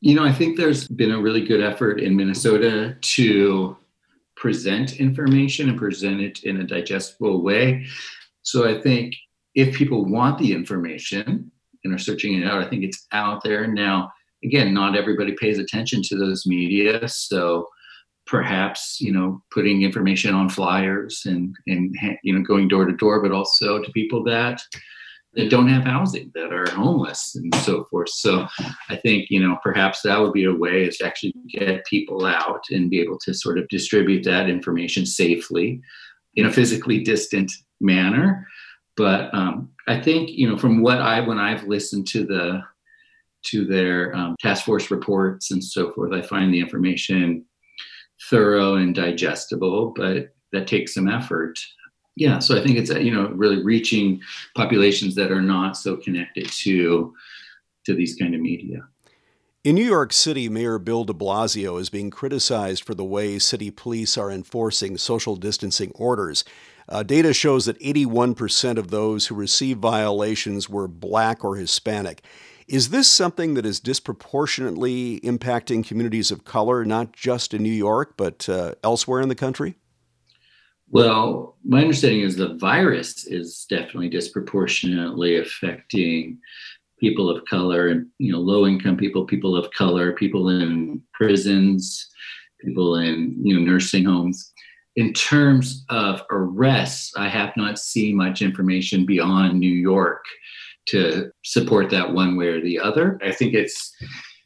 You 0.00 0.14
know, 0.14 0.24
I 0.24 0.32
think 0.32 0.56
there's 0.56 0.88
been 0.88 1.12
a 1.12 1.20
really 1.20 1.44
good 1.44 1.60
effort 1.60 2.00
in 2.00 2.16
Minnesota 2.16 2.96
to 3.00 3.76
present 4.38 5.00
information 5.00 5.68
and 5.68 5.78
present 5.78 6.20
it 6.20 6.44
in 6.44 6.60
a 6.60 6.64
digestible 6.64 7.42
way. 7.42 7.84
So 8.42 8.68
I 8.68 8.80
think 8.80 9.14
if 9.54 9.74
people 9.74 10.04
want 10.04 10.38
the 10.38 10.52
information 10.52 11.50
and 11.84 11.94
are 11.94 11.98
searching 11.98 12.40
it 12.40 12.46
out, 12.46 12.62
I 12.62 12.68
think 12.68 12.84
it's 12.84 13.06
out 13.12 13.42
there 13.42 13.66
now. 13.66 14.10
Again, 14.44 14.72
not 14.72 14.96
everybody 14.96 15.32
pays 15.32 15.58
attention 15.58 16.02
to 16.04 16.16
those 16.16 16.46
media, 16.46 17.08
so 17.08 17.68
perhaps 18.28 19.00
you 19.00 19.10
know 19.10 19.42
putting 19.50 19.82
information 19.82 20.34
on 20.34 20.48
flyers 20.50 21.22
and 21.24 21.56
and 21.66 21.96
you 22.22 22.32
know 22.32 22.42
going 22.42 22.68
door 22.68 22.84
to 22.84 22.94
door 22.96 23.22
but 23.22 23.32
also 23.32 23.82
to 23.82 23.90
people 23.92 24.22
that 24.22 24.60
that 25.38 25.50
don't 25.50 25.68
have 25.68 25.84
housing 25.84 26.30
that 26.34 26.52
are 26.52 26.68
homeless 26.70 27.34
and 27.34 27.54
so 27.56 27.84
forth 27.84 28.10
so 28.10 28.46
i 28.90 28.96
think 28.96 29.26
you 29.30 29.40
know 29.40 29.56
perhaps 29.62 30.02
that 30.02 30.20
would 30.20 30.32
be 30.32 30.44
a 30.44 30.52
way 30.52 30.84
is 30.84 30.98
to 30.98 31.06
actually 31.06 31.32
get 31.48 31.86
people 31.86 32.26
out 32.26 32.62
and 32.70 32.90
be 32.90 33.00
able 33.00 33.18
to 33.18 33.32
sort 33.32 33.58
of 33.58 33.66
distribute 33.68 34.22
that 34.22 34.50
information 34.50 35.06
safely 35.06 35.80
in 36.34 36.46
a 36.46 36.52
physically 36.52 37.02
distant 37.02 37.50
manner 37.80 38.46
but 38.96 39.32
um, 39.34 39.70
i 39.86 39.98
think 39.98 40.28
you 40.30 40.48
know 40.48 40.58
from 40.58 40.82
what 40.82 40.98
i 40.98 41.20
when 41.20 41.38
i've 41.38 41.64
listened 41.64 42.06
to 42.06 42.24
the 42.24 42.60
to 43.44 43.64
their 43.64 44.14
um, 44.16 44.34
task 44.40 44.64
force 44.64 44.90
reports 44.90 45.52
and 45.52 45.64
so 45.64 45.90
forth 45.92 46.12
i 46.12 46.20
find 46.20 46.52
the 46.52 46.60
information 46.60 47.44
thorough 48.28 48.76
and 48.76 48.94
digestible, 48.94 49.92
but 49.94 50.30
that 50.52 50.66
takes 50.66 50.94
some 50.94 51.08
effort. 51.08 51.58
Yeah, 52.18 52.40
so 52.40 52.58
I 52.58 52.62
think 52.64 52.76
it's 52.76 52.90
you 52.90 53.12
know 53.12 53.28
really 53.28 53.62
reaching 53.62 54.20
populations 54.56 55.14
that 55.14 55.30
are 55.30 55.40
not 55.40 55.76
so 55.76 55.96
connected 55.96 56.48
to 56.48 57.14
to 57.86 57.94
these 57.94 58.16
kind 58.16 58.34
of 58.34 58.40
media. 58.40 58.88
In 59.62 59.76
New 59.76 59.84
York 59.84 60.12
City, 60.12 60.48
Mayor 60.48 60.78
Bill 60.78 61.04
de 61.04 61.12
Blasio 61.12 61.80
is 61.80 61.90
being 61.90 62.10
criticized 62.10 62.82
for 62.82 62.94
the 62.94 63.04
way 63.04 63.38
city 63.38 63.70
police 63.70 64.18
are 64.18 64.30
enforcing 64.30 64.96
social 64.98 65.36
distancing 65.36 65.92
orders. 65.94 66.44
Uh, 66.88 67.02
data 67.02 67.32
shows 67.32 67.66
that 67.66 67.78
81% 67.80 68.78
of 68.78 68.90
those 68.90 69.26
who 69.26 69.34
received 69.34 69.80
violations 69.80 70.68
were 70.68 70.88
black 70.88 71.44
or 71.44 71.56
Hispanic. 71.56 72.22
Is 72.66 72.88
this 72.88 73.08
something 73.08 73.54
that 73.54 73.66
is 73.66 73.78
disproportionately 73.78 75.20
impacting 75.20 75.86
communities 75.86 76.30
of 76.30 76.44
color, 76.44 76.84
not 76.84 77.12
just 77.12 77.52
in 77.52 77.62
New 77.62 77.68
York, 77.68 78.14
but 78.16 78.48
uh, 78.48 78.74
elsewhere 78.82 79.20
in 79.20 79.28
the 79.28 79.34
country? 79.34 79.76
Well, 80.90 81.56
my 81.64 81.80
understanding 81.80 82.22
is 82.22 82.36
the 82.36 82.54
virus 82.54 83.26
is 83.26 83.66
definitely 83.68 84.08
disproportionately 84.08 85.38
affecting 85.38 86.38
people 86.98 87.30
of 87.30 87.44
color 87.44 87.88
and 87.88 88.06
you 88.18 88.32
know 88.32 88.40
low 88.40 88.66
income 88.66 88.96
people 88.96 89.24
people 89.24 89.54
of 89.54 89.70
color 89.70 90.12
people 90.12 90.48
in 90.48 91.00
prisons 91.12 92.08
people 92.60 92.96
in 92.96 93.36
you 93.40 93.54
know 93.54 93.64
nursing 93.64 94.04
homes 94.04 94.52
in 94.96 95.12
terms 95.12 95.84
of 95.90 96.24
arrests 96.32 97.12
i 97.16 97.28
have 97.28 97.56
not 97.56 97.78
seen 97.78 98.16
much 98.16 98.42
information 98.42 99.06
beyond 99.06 99.60
new 99.60 99.70
york 99.70 100.24
to 100.88 101.30
support 101.44 101.90
that 101.90 102.12
one 102.12 102.36
way 102.36 102.48
or 102.48 102.60
the 102.60 102.80
other. 102.80 103.18
I 103.22 103.32
think 103.32 103.54
it's 103.54 103.94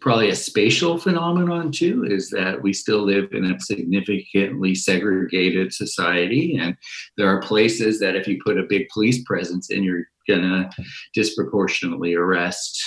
probably 0.03 0.29
a 0.29 0.35
spatial 0.35 0.99
phenomenon 0.99 1.71
too 1.73 2.05
is 2.05 2.29
that 2.31 2.61
we 2.61 2.73
still 2.73 3.03
live 3.03 3.33
in 3.33 3.45
a 3.45 3.61
significantly 3.61 4.75
segregated 4.75 5.73
society. 5.73 6.59
And 6.59 6.77
there 7.17 7.29
are 7.29 7.41
places 7.41 8.01
that 8.01 8.17
if 8.17 8.27
you 8.27 8.39
put 8.45 8.59
a 8.59 8.65
big 8.69 8.89
police 8.93 9.23
presence 9.25 9.71
in 9.71 9.83
you're 9.83 10.05
going 10.29 10.43
to 10.43 10.71
disproportionately 11.15 12.15
arrest 12.15 12.83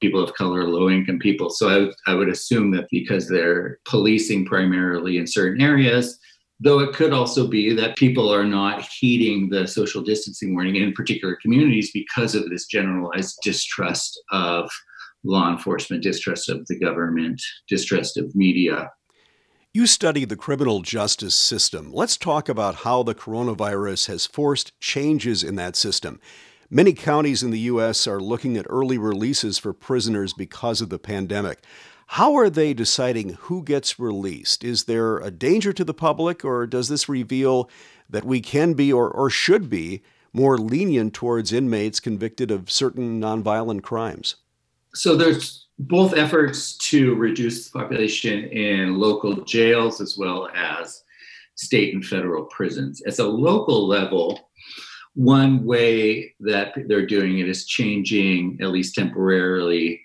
people 0.00 0.22
of 0.22 0.34
color 0.34 0.64
low 0.64 0.88
income 0.88 1.18
people. 1.18 1.50
So 1.50 1.90
I, 2.06 2.14
would 2.14 2.28
assume 2.28 2.70
that 2.72 2.88
because 2.90 3.28
they're 3.28 3.78
policing 3.84 4.46
primarily 4.46 5.18
in 5.18 5.26
certain 5.26 5.60
areas 5.60 6.18
Though 6.62 6.80
it 6.80 6.94
could 6.94 7.14
also 7.14 7.46
be 7.46 7.72
that 7.74 7.96
people 7.96 8.32
are 8.32 8.44
not 8.44 8.82
heeding 8.82 9.48
the 9.48 9.66
social 9.66 10.02
distancing 10.02 10.52
warning 10.52 10.76
in 10.76 10.92
particular 10.92 11.38
communities 11.40 11.90
because 11.90 12.34
of 12.34 12.50
this 12.50 12.66
generalized 12.66 13.38
distrust 13.42 14.20
of 14.30 14.70
law 15.24 15.50
enforcement, 15.50 16.02
distrust 16.02 16.48
of 16.48 16.66
the 16.66 16.78
government, 16.78 17.40
distrust 17.68 18.16
of 18.16 18.34
media. 18.34 18.90
You 19.72 19.86
study 19.86 20.24
the 20.24 20.36
criminal 20.36 20.82
justice 20.82 21.34
system. 21.34 21.92
Let's 21.92 22.16
talk 22.16 22.48
about 22.48 22.76
how 22.76 23.02
the 23.02 23.14
coronavirus 23.14 24.08
has 24.08 24.26
forced 24.26 24.78
changes 24.80 25.44
in 25.44 25.54
that 25.56 25.76
system. 25.76 26.20
Many 26.68 26.92
counties 26.92 27.42
in 27.42 27.50
the 27.50 27.60
U.S. 27.60 28.06
are 28.06 28.20
looking 28.20 28.56
at 28.56 28.66
early 28.68 28.98
releases 28.98 29.58
for 29.58 29.72
prisoners 29.72 30.32
because 30.32 30.80
of 30.80 30.88
the 30.88 30.98
pandemic. 30.98 31.64
How 32.14 32.34
are 32.34 32.50
they 32.50 32.74
deciding 32.74 33.30
who 33.30 33.62
gets 33.62 33.98
released? 33.98 34.64
Is 34.64 34.84
there 34.84 35.18
a 35.18 35.30
danger 35.30 35.72
to 35.72 35.84
the 35.84 35.94
public, 35.94 36.44
or 36.44 36.66
does 36.66 36.88
this 36.88 37.08
reveal 37.08 37.70
that 38.08 38.24
we 38.24 38.40
can 38.40 38.74
be 38.74 38.92
or, 38.92 39.08
or 39.08 39.30
should 39.30 39.70
be 39.70 40.02
more 40.32 40.58
lenient 40.58 41.14
towards 41.14 41.52
inmates 41.52 42.00
convicted 42.00 42.50
of 42.50 42.70
certain 42.70 43.20
nonviolent 43.20 43.82
crimes? 43.82 44.36
So 44.94 45.16
there's 45.16 45.68
both 45.78 46.14
efforts 46.14 46.76
to 46.76 47.14
reduce 47.14 47.70
the 47.70 47.78
population 47.78 48.44
in 48.44 48.98
local 48.98 49.42
jails 49.44 50.00
as 50.00 50.18
well 50.18 50.48
as 50.54 51.02
state 51.54 51.94
and 51.94 52.04
federal 52.04 52.44
prisons. 52.44 53.02
At 53.02 53.18
a 53.18 53.24
local 53.24 53.86
level, 53.86 54.50
one 55.14 55.64
way 55.64 56.34
that 56.40 56.74
they're 56.86 57.06
doing 57.06 57.38
it 57.38 57.48
is 57.48 57.66
changing, 57.66 58.58
at 58.60 58.68
least 58.68 58.94
temporarily, 58.94 60.00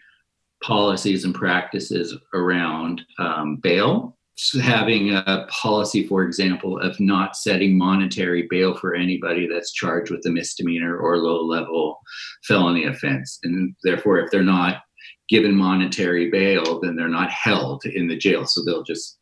policies 0.64 1.26
and 1.26 1.36
practices 1.36 2.18
around 2.34 3.02
um, 3.20 3.58
bail. 3.58 4.18
Having 4.62 5.14
a 5.14 5.48
policy, 5.50 6.06
for 6.06 6.24
example, 6.24 6.78
of 6.80 7.00
not 7.00 7.38
setting 7.38 7.78
monetary 7.78 8.48
bail 8.50 8.76
for 8.76 8.94
anybody 8.94 9.48
that's 9.48 9.72
charged 9.72 10.12
with 10.12 10.26
a 10.26 10.30
misdemeanor 10.30 10.98
or 10.98 11.18
low 11.18 11.42
level 11.42 12.02
felony 12.44 12.86
offense. 12.86 13.40
And 13.44 13.74
therefore, 13.84 14.20
if 14.20 14.32
they're 14.32 14.44
not 14.44 14.82
given 15.30 15.56
monetary 15.56 16.30
bail, 16.30 16.82
then 16.82 16.96
they're 16.96 17.08
not 17.08 17.32
held 17.32 17.86
in 17.86 18.08
the 18.08 18.18
jail. 18.18 18.46
So 18.46 18.64
they'll 18.64 18.84
just 18.84 19.20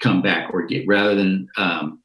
come 0.00 0.20
back 0.20 0.52
or 0.52 0.66
get 0.66 0.86
rather 0.86 1.14
than 1.14 1.48
um, 1.56 2.02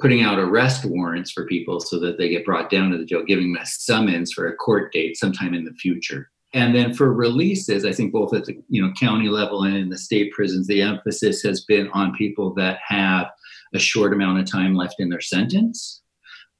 putting 0.00 0.22
out 0.22 0.38
arrest 0.38 0.84
warrants 0.84 1.30
for 1.30 1.46
people 1.46 1.80
so 1.80 1.98
that 2.00 2.18
they 2.18 2.28
get 2.28 2.44
brought 2.44 2.70
down 2.70 2.90
to 2.90 2.98
the 2.98 3.04
jail, 3.04 3.24
giving 3.24 3.52
them 3.52 3.62
a 3.62 3.66
summons 3.66 4.32
for 4.32 4.48
a 4.48 4.56
court 4.56 4.92
date 4.92 5.16
sometime 5.16 5.54
in 5.54 5.64
the 5.64 5.72
future. 5.74 6.30
And 6.56 6.74
then 6.74 6.94
for 6.94 7.12
releases, 7.12 7.84
I 7.84 7.92
think 7.92 8.14
both 8.14 8.32
at 8.32 8.46
the 8.46 8.56
you 8.70 8.82
know 8.82 8.90
county 8.98 9.28
level 9.28 9.64
and 9.64 9.76
in 9.76 9.90
the 9.90 9.98
state 9.98 10.32
prisons, 10.32 10.66
the 10.66 10.80
emphasis 10.80 11.42
has 11.42 11.60
been 11.66 11.90
on 11.92 12.16
people 12.16 12.54
that 12.54 12.78
have 12.84 13.30
a 13.74 13.78
short 13.78 14.14
amount 14.14 14.40
of 14.40 14.50
time 14.50 14.74
left 14.74 14.96
in 14.98 15.10
their 15.10 15.20
sentence. 15.20 16.00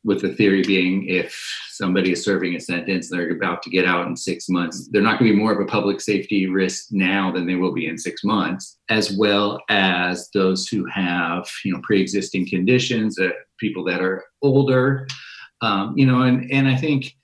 With 0.04 0.20
the 0.20 0.35
theory 0.35 0.62
being, 0.62 1.09
if 1.09 1.35
somebody 1.70 2.12
is 2.12 2.22
serving 2.22 2.54
a 2.54 2.61
sentence, 2.61 3.11
and 3.11 3.18
they're 3.18 3.35
about 3.35 3.62
to 3.62 3.70
get 3.70 3.87
out 3.87 4.06
in 4.06 4.16
six 4.16 4.48
months, 4.50 4.87
they're 4.92 5.02
not 5.02 5.18
going 5.18 5.30
to 5.30 5.35
be 5.35 5.42
more 5.42 5.52
of 5.52 5.61
a 5.61 5.68
public 5.68 6.00
safety 6.00 6.46
risk 6.46 6.88
now 6.90 7.32
than 7.32 7.46
they 7.46 7.56
will 7.56 7.72
be 7.72 7.88
in 7.88 7.96
six 7.98 8.22
months, 8.22 8.78
as 8.90 9.16
well 9.16 9.59
as 9.70 10.28
those 10.35 10.68
who 10.68 10.85
have 10.85 11.48
you 11.64 11.72
know 11.72 11.80
pre-existing 11.82 12.46
conditions, 12.46 13.18
uh, 13.18 13.30
people 13.59 13.82
that 13.85 14.02
are 14.02 14.22
older, 14.42 15.09
um, 15.62 15.96
you 15.96 16.04
know, 16.04 16.20
and 16.20 16.52
and 16.52 16.68
I 16.68 16.76
think 16.76 17.15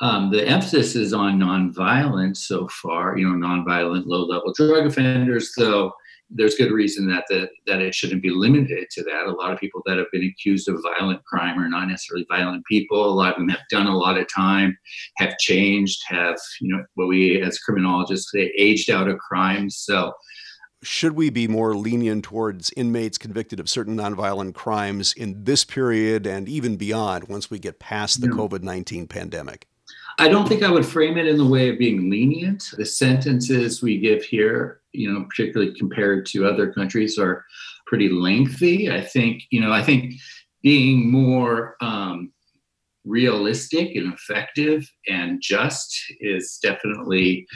um, 0.00 0.30
the 0.30 0.46
emphasis 0.46 0.94
is 0.94 1.12
on 1.12 1.38
nonviolence 1.38 2.38
so 2.38 2.68
far, 2.68 3.16
you 3.16 3.28
know, 3.28 3.46
nonviolent 3.46 4.06
low-level 4.06 4.52
drug 4.54 4.86
offenders, 4.86 5.52
though 5.56 5.92
there's 6.28 6.56
good 6.56 6.72
reason 6.72 7.06
that 7.08 7.24
the, 7.28 7.48
that 7.66 7.80
it 7.80 7.94
shouldn't 7.94 8.22
be 8.22 8.30
limited 8.30 8.88
to 8.90 9.02
that. 9.04 9.26
A 9.26 9.32
lot 9.32 9.52
of 9.52 9.60
people 9.60 9.82
that 9.86 9.96
have 9.96 10.10
been 10.12 10.24
accused 10.24 10.68
of 10.68 10.82
violent 10.98 11.24
crime 11.24 11.58
are 11.58 11.68
not 11.68 11.88
necessarily 11.88 12.26
violent 12.28 12.64
people. 12.66 13.04
A 13.04 13.14
lot 13.14 13.32
of 13.32 13.38
them 13.38 13.48
have 13.48 13.60
done 13.70 13.86
a 13.86 13.96
lot 13.96 14.18
of 14.18 14.26
time, 14.32 14.76
have 15.18 15.38
changed, 15.38 16.02
have 16.08 16.36
you 16.60 16.74
know 16.74 16.84
what 16.94 17.08
we 17.08 17.40
as 17.40 17.58
criminologists 17.58 18.32
say 18.32 18.52
aged 18.58 18.90
out 18.90 19.08
of 19.08 19.18
crime. 19.18 19.70
So 19.70 20.12
should 20.82 21.12
we 21.12 21.30
be 21.30 21.48
more 21.48 21.74
lenient 21.74 22.24
towards 22.24 22.72
inmates 22.76 23.18
convicted 23.18 23.60
of 23.60 23.68
certain 23.68 23.96
nonviolent 23.96 24.54
crimes 24.54 25.14
in 25.14 25.44
this 25.44 25.64
period 25.64 26.26
and 26.26 26.48
even 26.48 26.76
beyond 26.76 27.28
once 27.28 27.50
we 27.50 27.58
get 27.58 27.78
past 27.78 28.20
the 28.20 28.28
COVID 28.28 28.62
19 28.62 29.06
pandemic? 29.06 29.66
I 30.18 30.28
don't 30.28 30.48
think 30.48 30.62
I 30.62 30.70
would 30.70 30.86
frame 30.86 31.18
it 31.18 31.26
in 31.26 31.36
the 31.36 31.46
way 31.46 31.68
of 31.68 31.78
being 31.78 32.10
lenient. 32.10 32.70
The 32.76 32.86
sentences 32.86 33.82
we 33.82 33.98
give 33.98 34.24
here, 34.24 34.80
you 34.92 35.12
know, 35.12 35.24
particularly 35.24 35.74
compared 35.74 36.24
to 36.26 36.46
other 36.46 36.72
countries, 36.72 37.18
are 37.18 37.44
pretty 37.86 38.08
lengthy. 38.08 38.90
I 38.90 39.02
think, 39.02 39.42
you 39.50 39.60
know, 39.60 39.72
I 39.72 39.82
think 39.82 40.14
being 40.62 41.10
more 41.10 41.76
um, 41.82 42.32
realistic 43.04 43.94
and 43.94 44.12
effective 44.12 44.90
and 45.06 45.40
just 45.40 45.96
is 46.20 46.58
definitely 46.62 47.46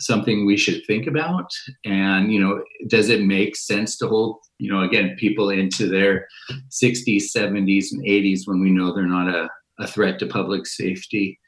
something 0.00 0.46
we 0.46 0.56
should 0.56 0.80
think 0.86 1.08
about 1.08 1.50
and 1.84 2.32
you 2.32 2.38
know 2.40 2.62
does 2.86 3.08
it 3.08 3.22
make 3.22 3.56
sense 3.56 3.98
to 3.98 4.06
hold 4.06 4.38
you 4.58 4.72
know 4.72 4.82
again 4.82 5.16
people 5.18 5.50
into 5.50 5.88
their 5.88 6.26
60s 6.70 7.24
70s 7.36 7.86
and 7.90 8.02
80s 8.04 8.42
when 8.46 8.60
we 8.60 8.70
know 8.70 8.94
they're 8.94 9.06
not 9.06 9.28
a, 9.28 9.48
a 9.80 9.88
threat 9.88 10.20
to 10.20 10.26
public 10.26 10.66
safety 10.66 11.38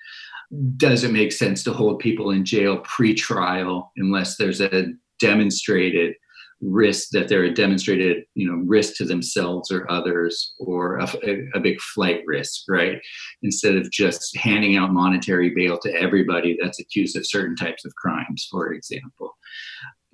does 0.76 1.04
it 1.04 1.12
make 1.12 1.32
sense 1.32 1.62
to 1.62 1.72
hold 1.72 2.00
people 2.00 2.30
in 2.30 2.44
jail 2.44 2.78
pre-trial 2.78 3.92
unless 3.96 4.36
there's 4.36 4.60
a 4.60 4.86
demonstrated 5.20 6.14
risk 6.62 7.08
that 7.10 7.28
they're 7.28 7.44
a 7.44 7.54
demonstrated 7.54 8.24
you 8.34 8.46
know 8.46 8.62
risk 8.66 8.94
to 8.94 9.04
themselves 9.04 9.70
or 9.70 9.90
others 9.90 10.54
or 10.58 10.98
a, 10.98 11.08
a, 11.54 11.60
big 11.60 11.80
flight 11.80 12.20
risk 12.26 12.64
right? 12.68 13.00
Instead 13.42 13.76
of 13.76 13.90
just 13.90 14.36
handing 14.36 14.76
out 14.76 14.92
monetary 14.92 15.52
bail 15.54 15.78
to 15.78 15.94
everybody 15.94 16.58
that's 16.60 16.80
accused 16.80 17.16
of 17.16 17.26
certain 17.26 17.56
types 17.56 17.84
of 17.84 17.94
crimes 17.94 18.46
for 18.50 18.72
example 18.72 19.34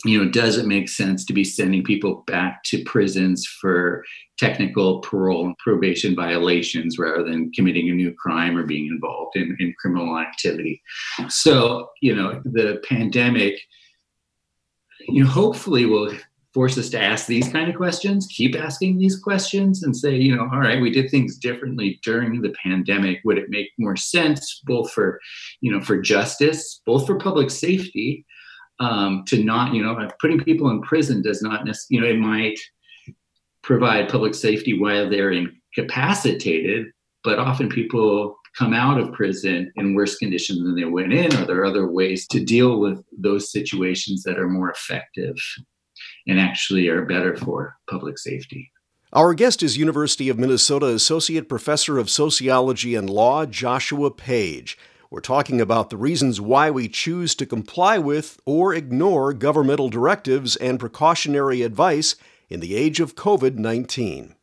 you 0.09 0.23
know, 0.23 0.31
does 0.31 0.59
it 0.59 0.67
make 0.67 0.89
sense 0.89 1.25
to 1.25 1.33
be 1.33 1.45
sending 1.45 1.83
people 1.83 2.25
back 2.27 2.63
to 2.65 2.85
prisons 2.85 3.47
for 3.47 4.05
technical 4.39 5.01
parole 5.01 5.47
and 5.47 5.57
probation 5.59 6.15
violations 6.15 6.99
rather 6.99 7.25
than 7.25 7.53
committing 7.53 7.89
a 7.91 7.95
new 7.95 8.13
crime 8.13 8.57
or 8.57 8.65
being 8.65 8.87
involved 8.87 9.37
in, 9.37 9.57
in 9.61 9.75
criminal 9.79 10.19
activity? 10.19 10.83
So, 11.29 11.91
you 12.01 12.15
know, 12.15 12.41
the 12.45 12.83
pandemic, 12.89 13.61
you 15.09 15.25
know, 15.25 15.31
hopefully 15.31 15.87
will 15.87 16.13
force 16.53 16.79
us 16.79 16.89
to 16.89 16.99
ask 16.99 17.27
these 17.27 17.51
kind 17.51 17.69
of 17.69 17.77
questions, 17.77 18.27
keep 18.29 18.57
asking 18.57 18.97
these 18.97 19.19
questions 19.19 19.83
and 19.83 19.95
say, 19.95 20.17
you 20.17 20.35
know, 20.35 20.49
all 20.51 20.61
right, 20.61 20.81
we 20.81 20.91
did 20.91 21.11
things 21.11 21.37
differently 21.37 22.01
during 22.03 22.41
the 22.41 22.55
pandemic. 22.63 23.21
Would 23.25 23.37
it 23.37 23.51
make 23.51 23.69
more 23.79 23.95
sense 23.95 24.63
both 24.65 24.91
for, 24.91 25.21
you 25.61 25.71
know, 25.71 25.83
for 25.83 26.01
justice, 26.01 26.81
both 26.87 27.07
for 27.07 27.19
public 27.19 27.51
safety, 27.51 28.25
um, 28.79 29.25
to 29.27 29.43
not, 29.43 29.75
you 29.75 29.83
know, 29.83 30.09
putting 30.21 30.41
people 30.43 30.71
in 30.71 30.83
prison 30.83 31.23
does 31.23 31.43
not 31.43 31.65
necessarily, 31.65 32.09
you 32.09 32.21
know, 32.21 32.27
it 32.27 32.29
might 32.29 32.59
provide 33.63 34.09
public 34.09 34.35
safety 34.35 34.79
while 34.79 35.09
they're 35.09 35.33
incapacitated, 35.33 36.87
but 37.25 37.39
often 37.39 37.69
people 37.69 38.37
come 38.57 38.73
out 38.73 38.99
of 38.99 39.13
prison 39.13 39.71
in 39.77 39.95
worse 39.95 40.17
condition 40.17 40.63
than 40.63 40.75
they 40.75 40.85
went 40.85 41.13
in. 41.13 41.35
Are 41.37 41.47
there 41.47 41.65
other 41.65 41.89
ways 41.89 42.27
to 42.29 42.43
deal 42.43 42.81
with 42.81 43.03
those 43.17 43.53
situations 43.53 44.23
that 44.23 44.39
are 44.39 44.49
more 44.49 44.71
effective 44.71 45.37
and 46.27 46.41
actually 46.41 46.89
are 46.89 47.05
better 47.05 47.37
for 47.37 47.77
public 47.91 48.19
safety? 48.19 48.71
Our 49.13 49.35
guest 49.35 49.63
is 49.63 49.77
University 49.77 50.29
of 50.29 50.39
Minnesota 50.39 50.87
Associate 50.87 51.49
Professor 51.49 51.99
of 51.99 52.11
Sociology 52.11 52.95
and 52.95 53.09
Law, 53.09 53.47
Joshua 53.47 54.11
Page. 54.11 54.77
We're 55.11 55.21
talking 55.21 55.61
about 55.61 55.91
the 55.91 55.97
reasons 55.97 56.41
why 56.41 56.71
we 56.71 56.89
choose 56.89 57.35
to 57.37 57.47
comply 57.47 57.97
with 57.97 58.41
or 58.45 58.75
ignore 58.75 59.33
governmental 59.33 59.89
directives 59.89 60.57
and 60.57 60.81
precautionary 60.81 61.63
advice 61.63 62.17
in 62.49 62.61
the 62.61 62.75
age 62.75 62.99
of 62.99 63.15
COVID 63.15 63.57
19. 63.57 64.35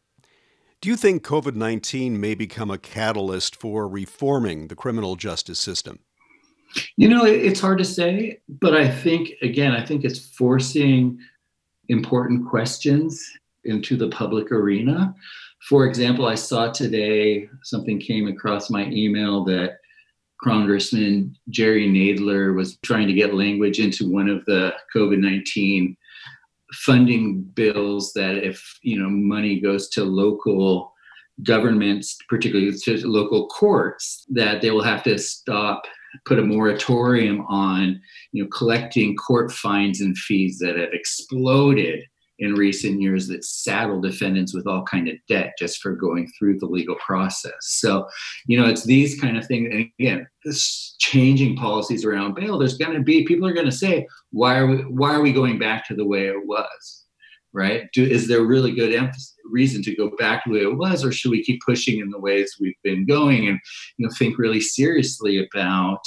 Do 0.80 0.90
you 0.90 0.96
think 0.96 1.24
COVID 1.24 1.56
19 1.56 2.20
may 2.20 2.34
become 2.34 2.72
a 2.72 2.78
catalyst 2.78 3.56
for 3.56 3.88
reforming 3.88 4.68
the 4.68 4.76
criminal 4.76 5.16
justice 5.16 5.60
system? 5.60 6.00
You 6.98 7.10
know, 7.10 7.26
it's 7.26 7.60
hard 7.60 7.78
to 7.80 7.86
say, 7.86 8.40
but 8.48 8.74
I 8.74 8.90
think, 8.90 9.34
again, 9.42 9.74
I 9.74 9.86
think 9.86 10.04
it's 10.04 10.20
forcing 10.20 11.20
important 11.90 12.50
questions 12.50 13.24
into 13.66 13.96
the 13.96 14.10
public 14.10 14.52
arena. 14.52 15.14
For 15.70 15.86
example, 15.86 16.26
I 16.26 16.36
saw 16.36 16.72
today 16.72 17.50
something 17.64 18.00
came 18.00 18.28
across 18.28 18.70
my 18.70 18.88
email 18.88 19.44
that 19.46 19.80
Congressman 20.44 21.36
Jerry 21.50 21.88
Nadler 21.88 22.56
was 22.56 22.78
trying 22.84 23.08
to 23.08 23.14
get 23.14 23.34
language 23.34 23.80
into 23.80 24.12
one 24.12 24.30
of 24.30 24.44
the 24.46 24.74
COVID 24.96 25.20
19 25.20 25.96
funding 26.74 27.44
bills 27.44 28.14
that 28.14 28.38
if 28.38 28.80
you 28.82 29.00
know 29.00 29.10
money 29.10 29.60
goes 29.60 29.90
to 29.90 30.04
local 30.04 30.94
governments, 31.44 32.18
particularly 32.30 32.72
to 32.72 33.08
local 33.08 33.48
courts, 33.48 34.26
that 34.30 34.62
they 34.62 34.72
will 34.72 34.84
have 34.84 35.04
to 35.04 35.18
stop 35.18 35.84
put 36.26 36.40
a 36.40 36.44
moratorium 36.44 37.42
on 37.48 38.00
you 38.32 38.44
know 38.44 38.50
collecting 38.50 39.16
court 39.16 39.52
fines 39.52 40.02
and 40.02 40.18
fees 40.18 40.60
that 40.60 40.78
have 40.78 40.94
exploded 40.94 42.04
in 42.44 42.56
recent 42.56 43.02
years 43.02 43.28
that 43.28 43.46
saddle 43.46 44.02
defendants 44.02 44.54
with 44.54 44.68
all 44.68 44.84
kind 44.84 45.08
of 45.08 45.16
debt 45.30 45.54
just 45.58 45.82
for 45.82 45.96
going 45.96 46.30
through 46.38 46.60
the 46.60 46.66
legal 46.66 46.96
process. 46.96 47.54
So 47.62 48.06
you 48.48 48.60
know 48.60 48.68
it's 48.68 48.84
these 48.84 49.20
kind 49.20 49.38
of 49.38 49.46
things 49.48 49.70
and 49.72 49.90
again 49.98 50.28
this 50.44 50.96
changing 51.00 51.56
policies 51.56 52.04
around 52.04 52.36
bail 52.36 52.60
there's 52.60 52.78
going 52.78 52.94
to 52.94 53.02
be 53.02 53.24
people 53.24 53.48
are 53.48 53.54
going 53.54 53.66
to 53.66 53.72
say 53.72 54.06
why 54.32 54.58
are 54.58 54.68
we 54.68 54.78
why 54.84 55.14
are 55.14 55.22
we 55.22 55.32
going 55.32 55.58
back 55.58 55.88
to 55.88 55.96
the 55.96 56.06
way 56.06 56.28
it 56.28 56.46
was? 56.46 57.06
Right? 57.54 57.88
Do, 57.94 58.04
is 58.04 58.28
there 58.28 58.44
really 58.44 58.74
good 58.74 58.94
emphasis, 58.94 59.36
reason 59.46 59.84
to 59.84 59.96
go 59.96 60.12
back 60.18 60.44
to 60.44 60.50
the 60.50 60.56
way 60.58 60.64
it 60.64 60.78
was 60.78 61.06
or 61.06 61.12
should 61.12 61.32
we 61.32 61.44
keep 61.44 61.62
pushing 61.66 62.00
in 62.00 62.10
the 62.10 62.20
ways 62.20 62.58
we've 62.60 62.74
been 62.84 63.06
going 63.06 63.48
and 63.48 63.60
you 63.98 64.06
know 64.06 64.14
think 64.18 64.38
really 64.38 64.60
seriously 64.60 65.48
about 65.48 66.02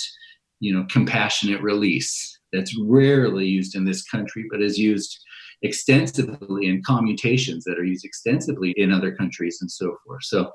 you 0.60 0.74
know 0.74 0.84
compassionate 0.90 1.62
release 1.62 2.38
that's 2.52 2.76
rarely 2.84 3.46
used 3.46 3.74
in 3.74 3.84
this 3.84 4.04
country 4.04 4.44
but 4.50 4.62
is 4.62 4.78
used 4.78 5.18
extensively 5.62 6.66
in 6.66 6.82
commutations 6.82 7.64
that 7.64 7.78
are 7.78 7.84
used 7.84 8.04
extensively 8.04 8.74
in 8.76 8.92
other 8.92 9.14
countries 9.14 9.58
and 9.60 9.70
so 9.70 9.96
forth. 10.04 10.24
So 10.24 10.50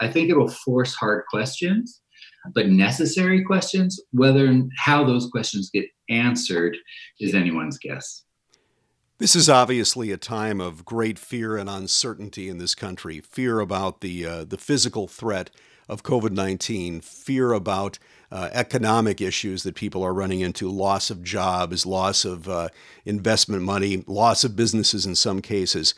I 0.00 0.08
think 0.08 0.28
it 0.28 0.36
will 0.36 0.48
force 0.48 0.94
hard 0.94 1.24
questions, 1.30 2.00
but 2.54 2.68
necessary 2.68 3.42
questions. 3.44 4.00
Whether 4.12 4.46
and 4.46 4.70
how 4.76 5.04
those 5.04 5.28
questions 5.28 5.70
get 5.72 5.86
answered 6.08 6.76
is 7.20 7.34
anyone's 7.34 7.78
guess. 7.78 8.24
This 9.18 9.36
is 9.36 9.48
obviously 9.48 10.10
a 10.10 10.16
time 10.16 10.60
of 10.60 10.84
great 10.84 11.16
fear 11.16 11.56
and 11.56 11.70
uncertainty 11.70 12.48
in 12.48 12.58
this 12.58 12.74
country. 12.74 13.20
Fear 13.20 13.60
about 13.60 14.00
the 14.00 14.26
uh, 14.26 14.44
the 14.44 14.58
physical 14.58 15.06
threat 15.06 15.50
of 15.88 16.02
COVID 16.02 16.32
19, 16.32 17.00
fear 17.00 17.52
about 17.52 17.98
uh, 18.30 18.48
economic 18.52 19.20
issues 19.20 19.62
that 19.62 19.74
people 19.74 20.02
are 20.02 20.14
running 20.14 20.40
into 20.40 20.70
loss 20.70 21.10
of 21.10 21.22
jobs, 21.22 21.84
loss 21.84 22.24
of 22.24 22.48
uh, 22.48 22.68
investment 23.04 23.62
money, 23.62 24.04
loss 24.06 24.42
of 24.42 24.56
businesses 24.56 25.04
in 25.04 25.14
some 25.14 25.42
cases. 25.42 25.94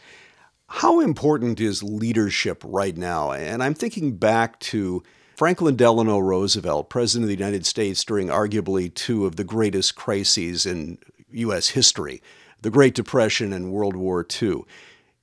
How 0.66 1.00
important 1.00 1.60
is 1.60 1.82
leadership 1.82 2.62
right 2.66 2.96
now? 2.96 3.30
And 3.32 3.62
I'm 3.62 3.74
thinking 3.74 4.16
back 4.16 4.58
to 4.60 5.02
Franklin 5.36 5.76
Delano 5.76 6.18
Roosevelt, 6.18 6.90
President 6.90 7.24
of 7.24 7.28
the 7.28 7.44
United 7.44 7.66
States 7.66 8.04
during 8.04 8.28
arguably 8.28 8.92
two 8.92 9.26
of 9.26 9.36
the 9.36 9.44
greatest 9.44 9.94
crises 9.94 10.64
in 10.66 10.98
U.S. 11.30 11.70
history, 11.70 12.22
the 12.62 12.70
Great 12.70 12.94
Depression 12.94 13.52
and 13.52 13.72
World 13.72 13.96
War 13.96 14.26
II. 14.42 14.62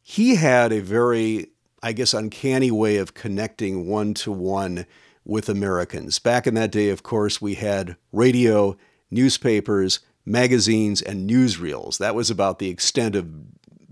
He 0.02 0.36
had 0.36 0.72
a 0.72 0.82
very 0.82 1.50
I 1.84 1.94
guess, 1.94 2.14
uncanny 2.14 2.72
way 2.72 2.98
of 2.98 3.14
connecting 3.14 3.88
one 3.88 4.14
to 4.16 4.32
one 4.32 4.86
with 5.26 5.50
Americans. 5.50 6.20
Back 6.20 6.48
in 6.48 6.54
that 6.56 6.72
day, 6.72 6.90
of 6.90 7.04
course, 7.04 7.42
we 7.42 7.56
had 7.56 7.96
radio, 8.12 8.78
newspapers, 9.10 10.00
magazines, 10.26 11.02
and 11.02 11.30
newsreels. 11.30 11.98
That 11.98 12.16
was 12.16 12.30
about 12.30 12.60
the 12.60 12.70
extent 12.70 13.16
of 13.16 13.28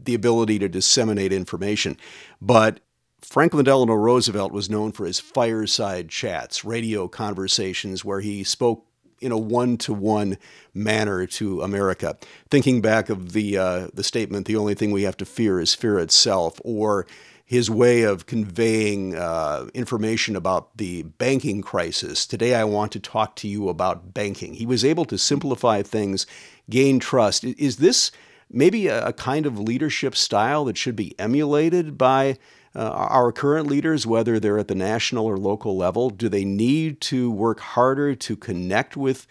the 0.02 0.16
ability 0.16 0.60
to 0.60 0.70
disseminate 0.70 1.34
information. 1.34 1.98
But 2.42 2.80
Franklin 3.22 3.66
Delano 3.66 3.94
Roosevelt 3.94 4.52
was 4.52 4.70
known 4.70 4.92
for 4.92 5.06
his 5.06 5.20
fireside 5.20 6.10
chats, 6.10 6.64
radio 6.64 7.08
conversations 7.08 8.06
where 8.06 8.22
he 8.22 8.44
spoke 8.44 8.86
in 9.22 9.32
a 9.32 9.38
one-to-one 9.38 10.38
manner 10.74 11.26
to 11.26 11.62
America. 11.62 12.18
Thinking 12.50 12.82
back 12.82 13.10
of 13.10 13.34
the 13.34 13.58
uh, 13.58 13.88
the 13.94 14.04
statement, 14.04 14.48
"The 14.48 14.56
only 14.56 14.76
thing 14.76 14.92
we 14.92 15.04
have 15.04 15.18
to 15.18 15.26
fear 15.26 15.60
is 15.60 15.76
fear 15.76 16.00
itself," 16.00 16.62
or 16.64 17.06
his 17.50 17.68
way 17.68 18.04
of 18.04 18.28
conveying 18.28 19.16
uh, 19.16 19.66
information 19.74 20.36
about 20.36 20.78
the 20.78 21.02
banking 21.02 21.64
crisis. 21.64 22.28
Today, 22.28 22.54
I 22.54 22.64
want 22.64 22.92
to 22.92 23.00
talk 23.00 23.36
to 23.38 23.48
you 23.48 23.70
about 23.70 24.14
banking. 24.14 24.54
He 24.54 24.68
was 24.68 24.86
able 24.86 25.04
to 25.06 25.18
simplify 25.18 25.82
things, 25.82 26.28
gain 26.70 27.00
trust. 27.00 27.44
Is 27.44 27.78
this 27.78 28.12
maybe 28.52 28.86
a, 28.86 29.14
kind 29.14 29.48
of 29.48 29.58
leadership 29.58 30.16
style 30.16 30.64
that 30.66 30.78
should 30.78 30.96
be 30.96 31.20
emulated 31.20 31.98
by 31.98 32.38
uh, 32.76 32.88
our 32.88 33.32
current 33.32 33.66
leaders, 33.66 34.06
whether 34.06 34.40
they're 34.40 34.60
at 34.60 34.68
the 34.68 34.76
national 34.76 35.26
or 35.26 35.40
local 35.40 35.76
level? 35.76 36.12
Do 36.12 36.30
they 36.30 36.46
need 36.46 37.02
to 37.02 37.32
work 37.32 37.62
harder 37.62 38.14
to 38.14 38.36
connect 38.36 38.96
with 38.96 39.26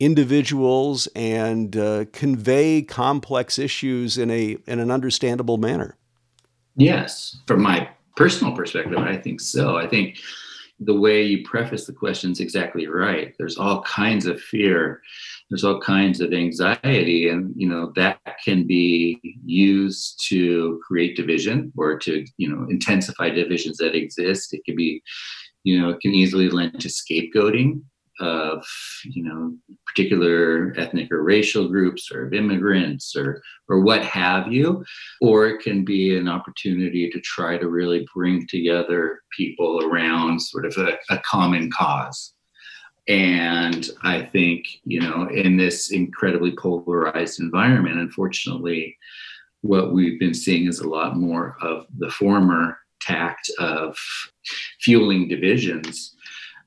individuals 0.00 1.06
and 1.14 1.76
uh, 1.76 2.06
convey 2.12 2.80
complex 2.80 3.58
issues 3.58 4.16
in 4.16 4.30
a 4.30 4.56
in 4.66 4.80
an 4.80 4.90
understandable 4.90 5.58
manner? 5.58 5.98
Yes, 6.78 7.36
from 7.48 7.60
my 7.60 7.88
personal 8.16 8.54
perspective, 8.54 8.98
I 8.98 9.16
think 9.16 9.40
so. 9.40 9.76
I 9.76 9.88
think 9.88 10.18
the 10.78 10.94
way 10.94 11.24
you 11.24 11.44
preface 11.44 11.86
the 11.86 11.92
question 11.92 12.30
is 12.30 12.38
exactly 12.38 12.86
right. 12.86 13.34
There's 13.36 13.58
all 13.58 13.82
kinds 13.82 14.26
of 14.26 14.40
fear, 14.40 15.02
there's 15.50 15.64
all 15.64 15.80
kinds 15.80 16.20
of 16.20 16.32
anxiety, 16.32 17.28
and 17.30 17.52
you 17.56 17.68
know 17.68 17.92
that 17.96 18.20
can 18.44 18.64
be 18.64 19.20
used 19.44 20.24
to 20.28 20.80
create 20.86 21.16
division 21.16 21.72
or 21.76 21.98
to 21.98 22.24
you 22.36 22.48
know 22.48 22.64
intensify 22.70 23.30
divisions 23.30 23.78
that 23.78 23.96
exist. 23.96 24.54
It 24.54 24.64
can 24.64 24.76
be, 24.76 25.02
you 25.64 25.80
know, 25.80 25.90
it 25.90 26.00
can 26.00 26.14
easily 26.14 26.48
lend 26.48 26.80
to 26.80 26.88
scapegoating 26.88 27.82
of 28.20 28.64
you 29.04 29.22
know 29.22 29.54
particular 29.86 30.74
ethnic 30.76 31.10
or 31.12 31.22
racial 31.22 31.68
groups 31.68 32.10
or 32.12 32.26
of 32.26 32.34
immigrants 32.34 33.14
or 33.16 33.42
or 33.68 33.80
what 33.80 34.04
have 34.04 34.52
you. 34.52 34.84
Or 35.20 35.46
it 35.46 35.62
can 35.62 35.84
be 35.84 36.16
an 36.16 36.28
opportunity 36.28 37.10
to 37.10 37.20
try 37.20 37.58
to 37.58 37.68
really 37.68 38.06
bring 38.14 38.46
together 38.46 39.20
people 39.36 39.84
around 39.84 40.40
sort 40.40 40.66
of 40.66 40.76
a, 40.76 40.98
a 41.10 41.20
common 41.24 41.70
cause. 41.70 42.34
And 43.08 43.88
i 44.02 44.20
think 44.20 44.66
you 44.84 45.00
know 45.00 45.28
in 45.30 45.56
this 45.56 45.92
incredibly 45.92 46.54
polarized 46.54 47.40
environment 47.40 47.98
unfortunately 47.98 48.94
what 49.62 49.92
we've 49.92 50.20
been 50.20 50.34
seeing 50.34 50.68
is 50.68 50.80
a 50.80 50.88
lot 50.88 51.16
more 51.16 51.56
of 51.62 51.86
the 51.98 52.10
former 52.10 52.78
tact 53.00 53.50
of 53.58 53.96
fueling 54.80 55.28
divisions 55.28 56.16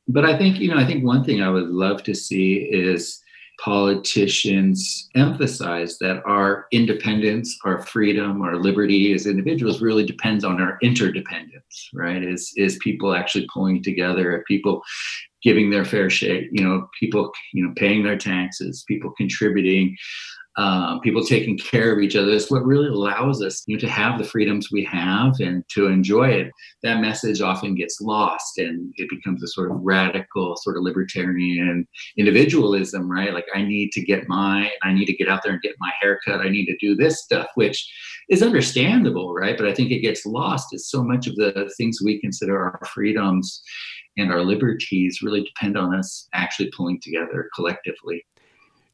but 0.07 0.25
I 0.25 0.37
think, 0.37 0.59
you 0.59 0.69
know, 0.69 0.77
I 0.77 0.85
think 0.85 1.03
one 1.03 1.23
thing 1.23 1.41
I 1.41 1.49
would 1.49 1.69
love 1.69 2.03
to 2.03 2.15
see 2.15 2.55
is 2.55 3.21
politicians 3.63 5.09
emphasize 5.15 5.97
that 5.99 6.23
our 6.25 6.65
independence, 6.71 7.55
our 7.63 7.83
freedom, 7.83 8.41
our 8.41 8.55
liberty 8.55 9.13
as 9.13 9.27
individuals 9.27 9.81
really 9.81 10.05
depends 10.05 10.43
on 10.43 10.59
our 10.59 10.77
interdependence, 10.81 11.89
right? 11.93 12.23
Is 12.23 12.51
is 12.57 12.79
people 12.81 13.13
actually 13.13 13.47
pulling 13.53 13.83
together, 13.83 14.43
people 14.47 14.81
giving 15.43 15.69
their 15.69 15.85
fair 15.85 16.09
share, 16.09 16.43
you 16.51 16.63
know, 16.63 16.87
people, 16.99 17.31
you 17.53 17.65
know, 17.65 17.73
paying 17.75 18.03
their 18.03 18.17
taxes, 18.17 18.83
people 18.87 19.11
contributing, 19.17 19.95
um, 20.57 20.99
people 20.99 21.23
taking 21.23 21.57
care 21.57 21.93
of 21.93 21.99
each 21.99 22.15
other. 22.15 22.29
That's 22.29 22.51
what 22.51 22.65
really 22.65 22.87
allows 22.87 23.41
us 23.41 23.63
you 23.67 23.75
know, 23.75 23.79
to 23.81 23.89
have 23.89 24.17
the 24.17 24.25
freedoms 24.25 24.69
we 24.71 24.83
have 24.85 25.33
and 25.39 25.63
to 25.69 25.87
enjoy 25.87 26.29
it. 26.29 26.51
That 26.83 26.99
message 26.99 27.41
often 27.41 27.75
gets 27.75 28.01
lost 28.01 28.57
and 28.57 28.93
it 28.97 29.09
becomes 29.09 29.41
a 29.43 29.47
sort 29.47 29.71
of 29.71 29.77
radical, 29.81 30.57
sort 30.57 30.77
of 30.77 30.83
libertarian 30.83 31.87
individualism, 32.17 33.09
right? 33.09 33.33
Like, 33.33 33.47
I 33.55 33.61
need 33.61 33.91
to 33.93 34.01
get 34.01 34.27
my, 34.27 34.69
I 34.83 34.93
need 34.93 35.05
to 35.05 35.15
get 35.15 35.29
out 35.29 35.41
there 35.43 35.53
and 35.53 35.61
get 35.61 35.75
my 35.79 35.91
haircut. 36.01 36.41
I 36.41 36.49
need 36.49 36.65
to 36.65 36.77
do 36.77 36.95
this 36.95 37.23
stuff, 37.23 37.47
which 37.55 37.89
is 38.29 38.43
understandable, 38.43 39.33
right? 39.33 39.57
But 39.57 39.67
I 39.67 39.73
think 39.73 39.91
it 39.91 40.01
gets 40.01 40.25
lost 40.25 40.73
as 40.73 40.89
so 40.89 41.03
much 41.03 41.27
of 41.27 41.35
the 41.35 41.71
things 41.77 41.99
we 42.03 42.19
consider 42.19 42.61
our 42.61 42.85
freedoms 42.93 43.61
and 44.17 44.31
our 44.31 44.43
liberties 44.43 45.21
really 45.21 45.43
depend 45.43 45.77
on 45.77 45.95
us 45.95 46.27
actually 46.33 46.69
pulling 46.75 46.99
together 46.99 47.49
collectively. 47.55 48.25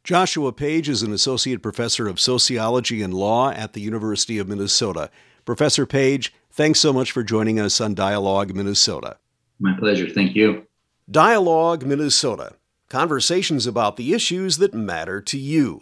Joshua 0.08 0.54
Page 0.54 0.88
is 0.88 1.04
an 1.04 1.12
associate 1.12 1.62
professor 1.62 2.08
of 2.08 2.18
sociology 2.18 3.02
and 3.02 3.14
law 3.14 3.52
at 3.52 3.74
the 3.74 3.82
University 3.82 4.38
of 4.38 4.48
Minnesota. 4.48 5.10
Professor 5.44 5.86
Page, 5.86 6.34
thanks 6.50 6.80
so 6.80 6.94
much 6.94 7.12
for 7.12 7.24
joining 7.24 7.60
us 7.60 7.82
on 7.82 7.94
Dialogue 7.94 8.56
Minnesota. 8.56 9.18
My 9.60 9.78
pleasure. 9.78 10.10
Thank 10.10 10.34
you. 10.34 10.66
Dialogue 11.12 11.86
Minnesota 11.86 12.54
conversations 12.88 13.68
about 13.68 13.98
the 13.98 14.14
issues 14.14 14.60
that 14.60 14.74
matter 14.74 15.20
to 15.20 15.38
you. 15.38 15.82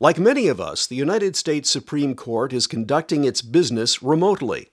Like 0.00 0.18
many 0.18 0.48
of 0.48 0.62
us, 0.62 0.86
the 0.86 0.96
United 0.96 1.36
States 1.36 1.68
Supreme 1.68 2.14
Court 2.14 2.54
is 2.54 2.66
conducting 2.66 3.24
its 3.24 3.42
business 3.42 4.02
remotely. 4.02 4.70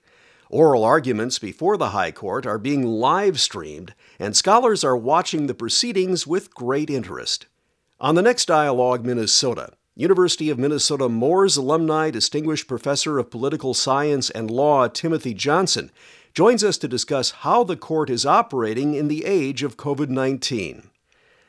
Oral 0.48 0.84
arguments 0.84 1.38
before 1.38 1.76
the 1.76 1.90
High 1.90 2.12
Court 2.12 2.46
are 2.46 2.56
being 2.56 2.82
live 2.82 3.42
streamed, 3.42 3.92
and 4.18 4.34
scholars 4.34 4.82
are 4.82 4.96
watching 4.96 5.48
the 5.48 5.54
proceedings 5.54 6.26
with 6.26 6.54
great 6.54 6.88
interest. 6.88 7.44
On 7.98 8.14
the 8.14 8.20
next 8.20 8.44
Dialogue 8.44 9.06
Minnesota, 9.06 9.72
University 9.94 10.50
of 10.50 10.58
Minnesota 10.58 11.08
Morse 11.08 11.56
alumni 11.56 12.10
Distinguished 12.10 12.68
Professor 12.68 13.18
of 13.18 13.30
Political 13.30 13.72
Science 13.72 14.28
and 14.28 14.50
Law 14.50 14.86
Timothy 14.86 15.32
Johnson 15.32 15.90
joins 16.34 16.62
us 16.62 16.76
to 16.76 16.88
discuss 16.88 17.30
how 17.30 17.64
the 17.64 17.74
court 17.74 18.10
is 18.10 18.26
operating 18.26 18.92
in 18.92 19.08
the 19.08 19.24
age 19.24 19.62
of 19.62 19.78
COVID 19.78 20.10
19. 20.10 20.90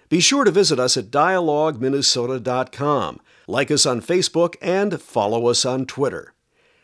Be 0.08 0.22
sure 0.22 0.46
to 0.46 0.52
visit 0.52 0.80
us 0.80 0.96
at 0.96 1.12
dialogueminnesota.com, 1.12 3.20
like 3.46 3.70
us 3.70 3.86
on 3.86 4.00
Facebook, 4.00 4.56
and 4.62 5.02
follow 5.02 5.48
us 5.48 5.66
on 5.66 5.86
Twitter. 5.86 6.34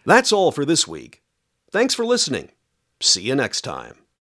That's 0.06 0.34
all 0.34 0.52
for 0.52 0.66
this 0.66 0.86
week. 0.86 1.24
Thanks 1.72 1.94
for 1.94 2.06
listening. 2.06 2.50
See 3.00 3.22
you 3.22 3.36
next 3.36 3.62
time. 3.62 4.03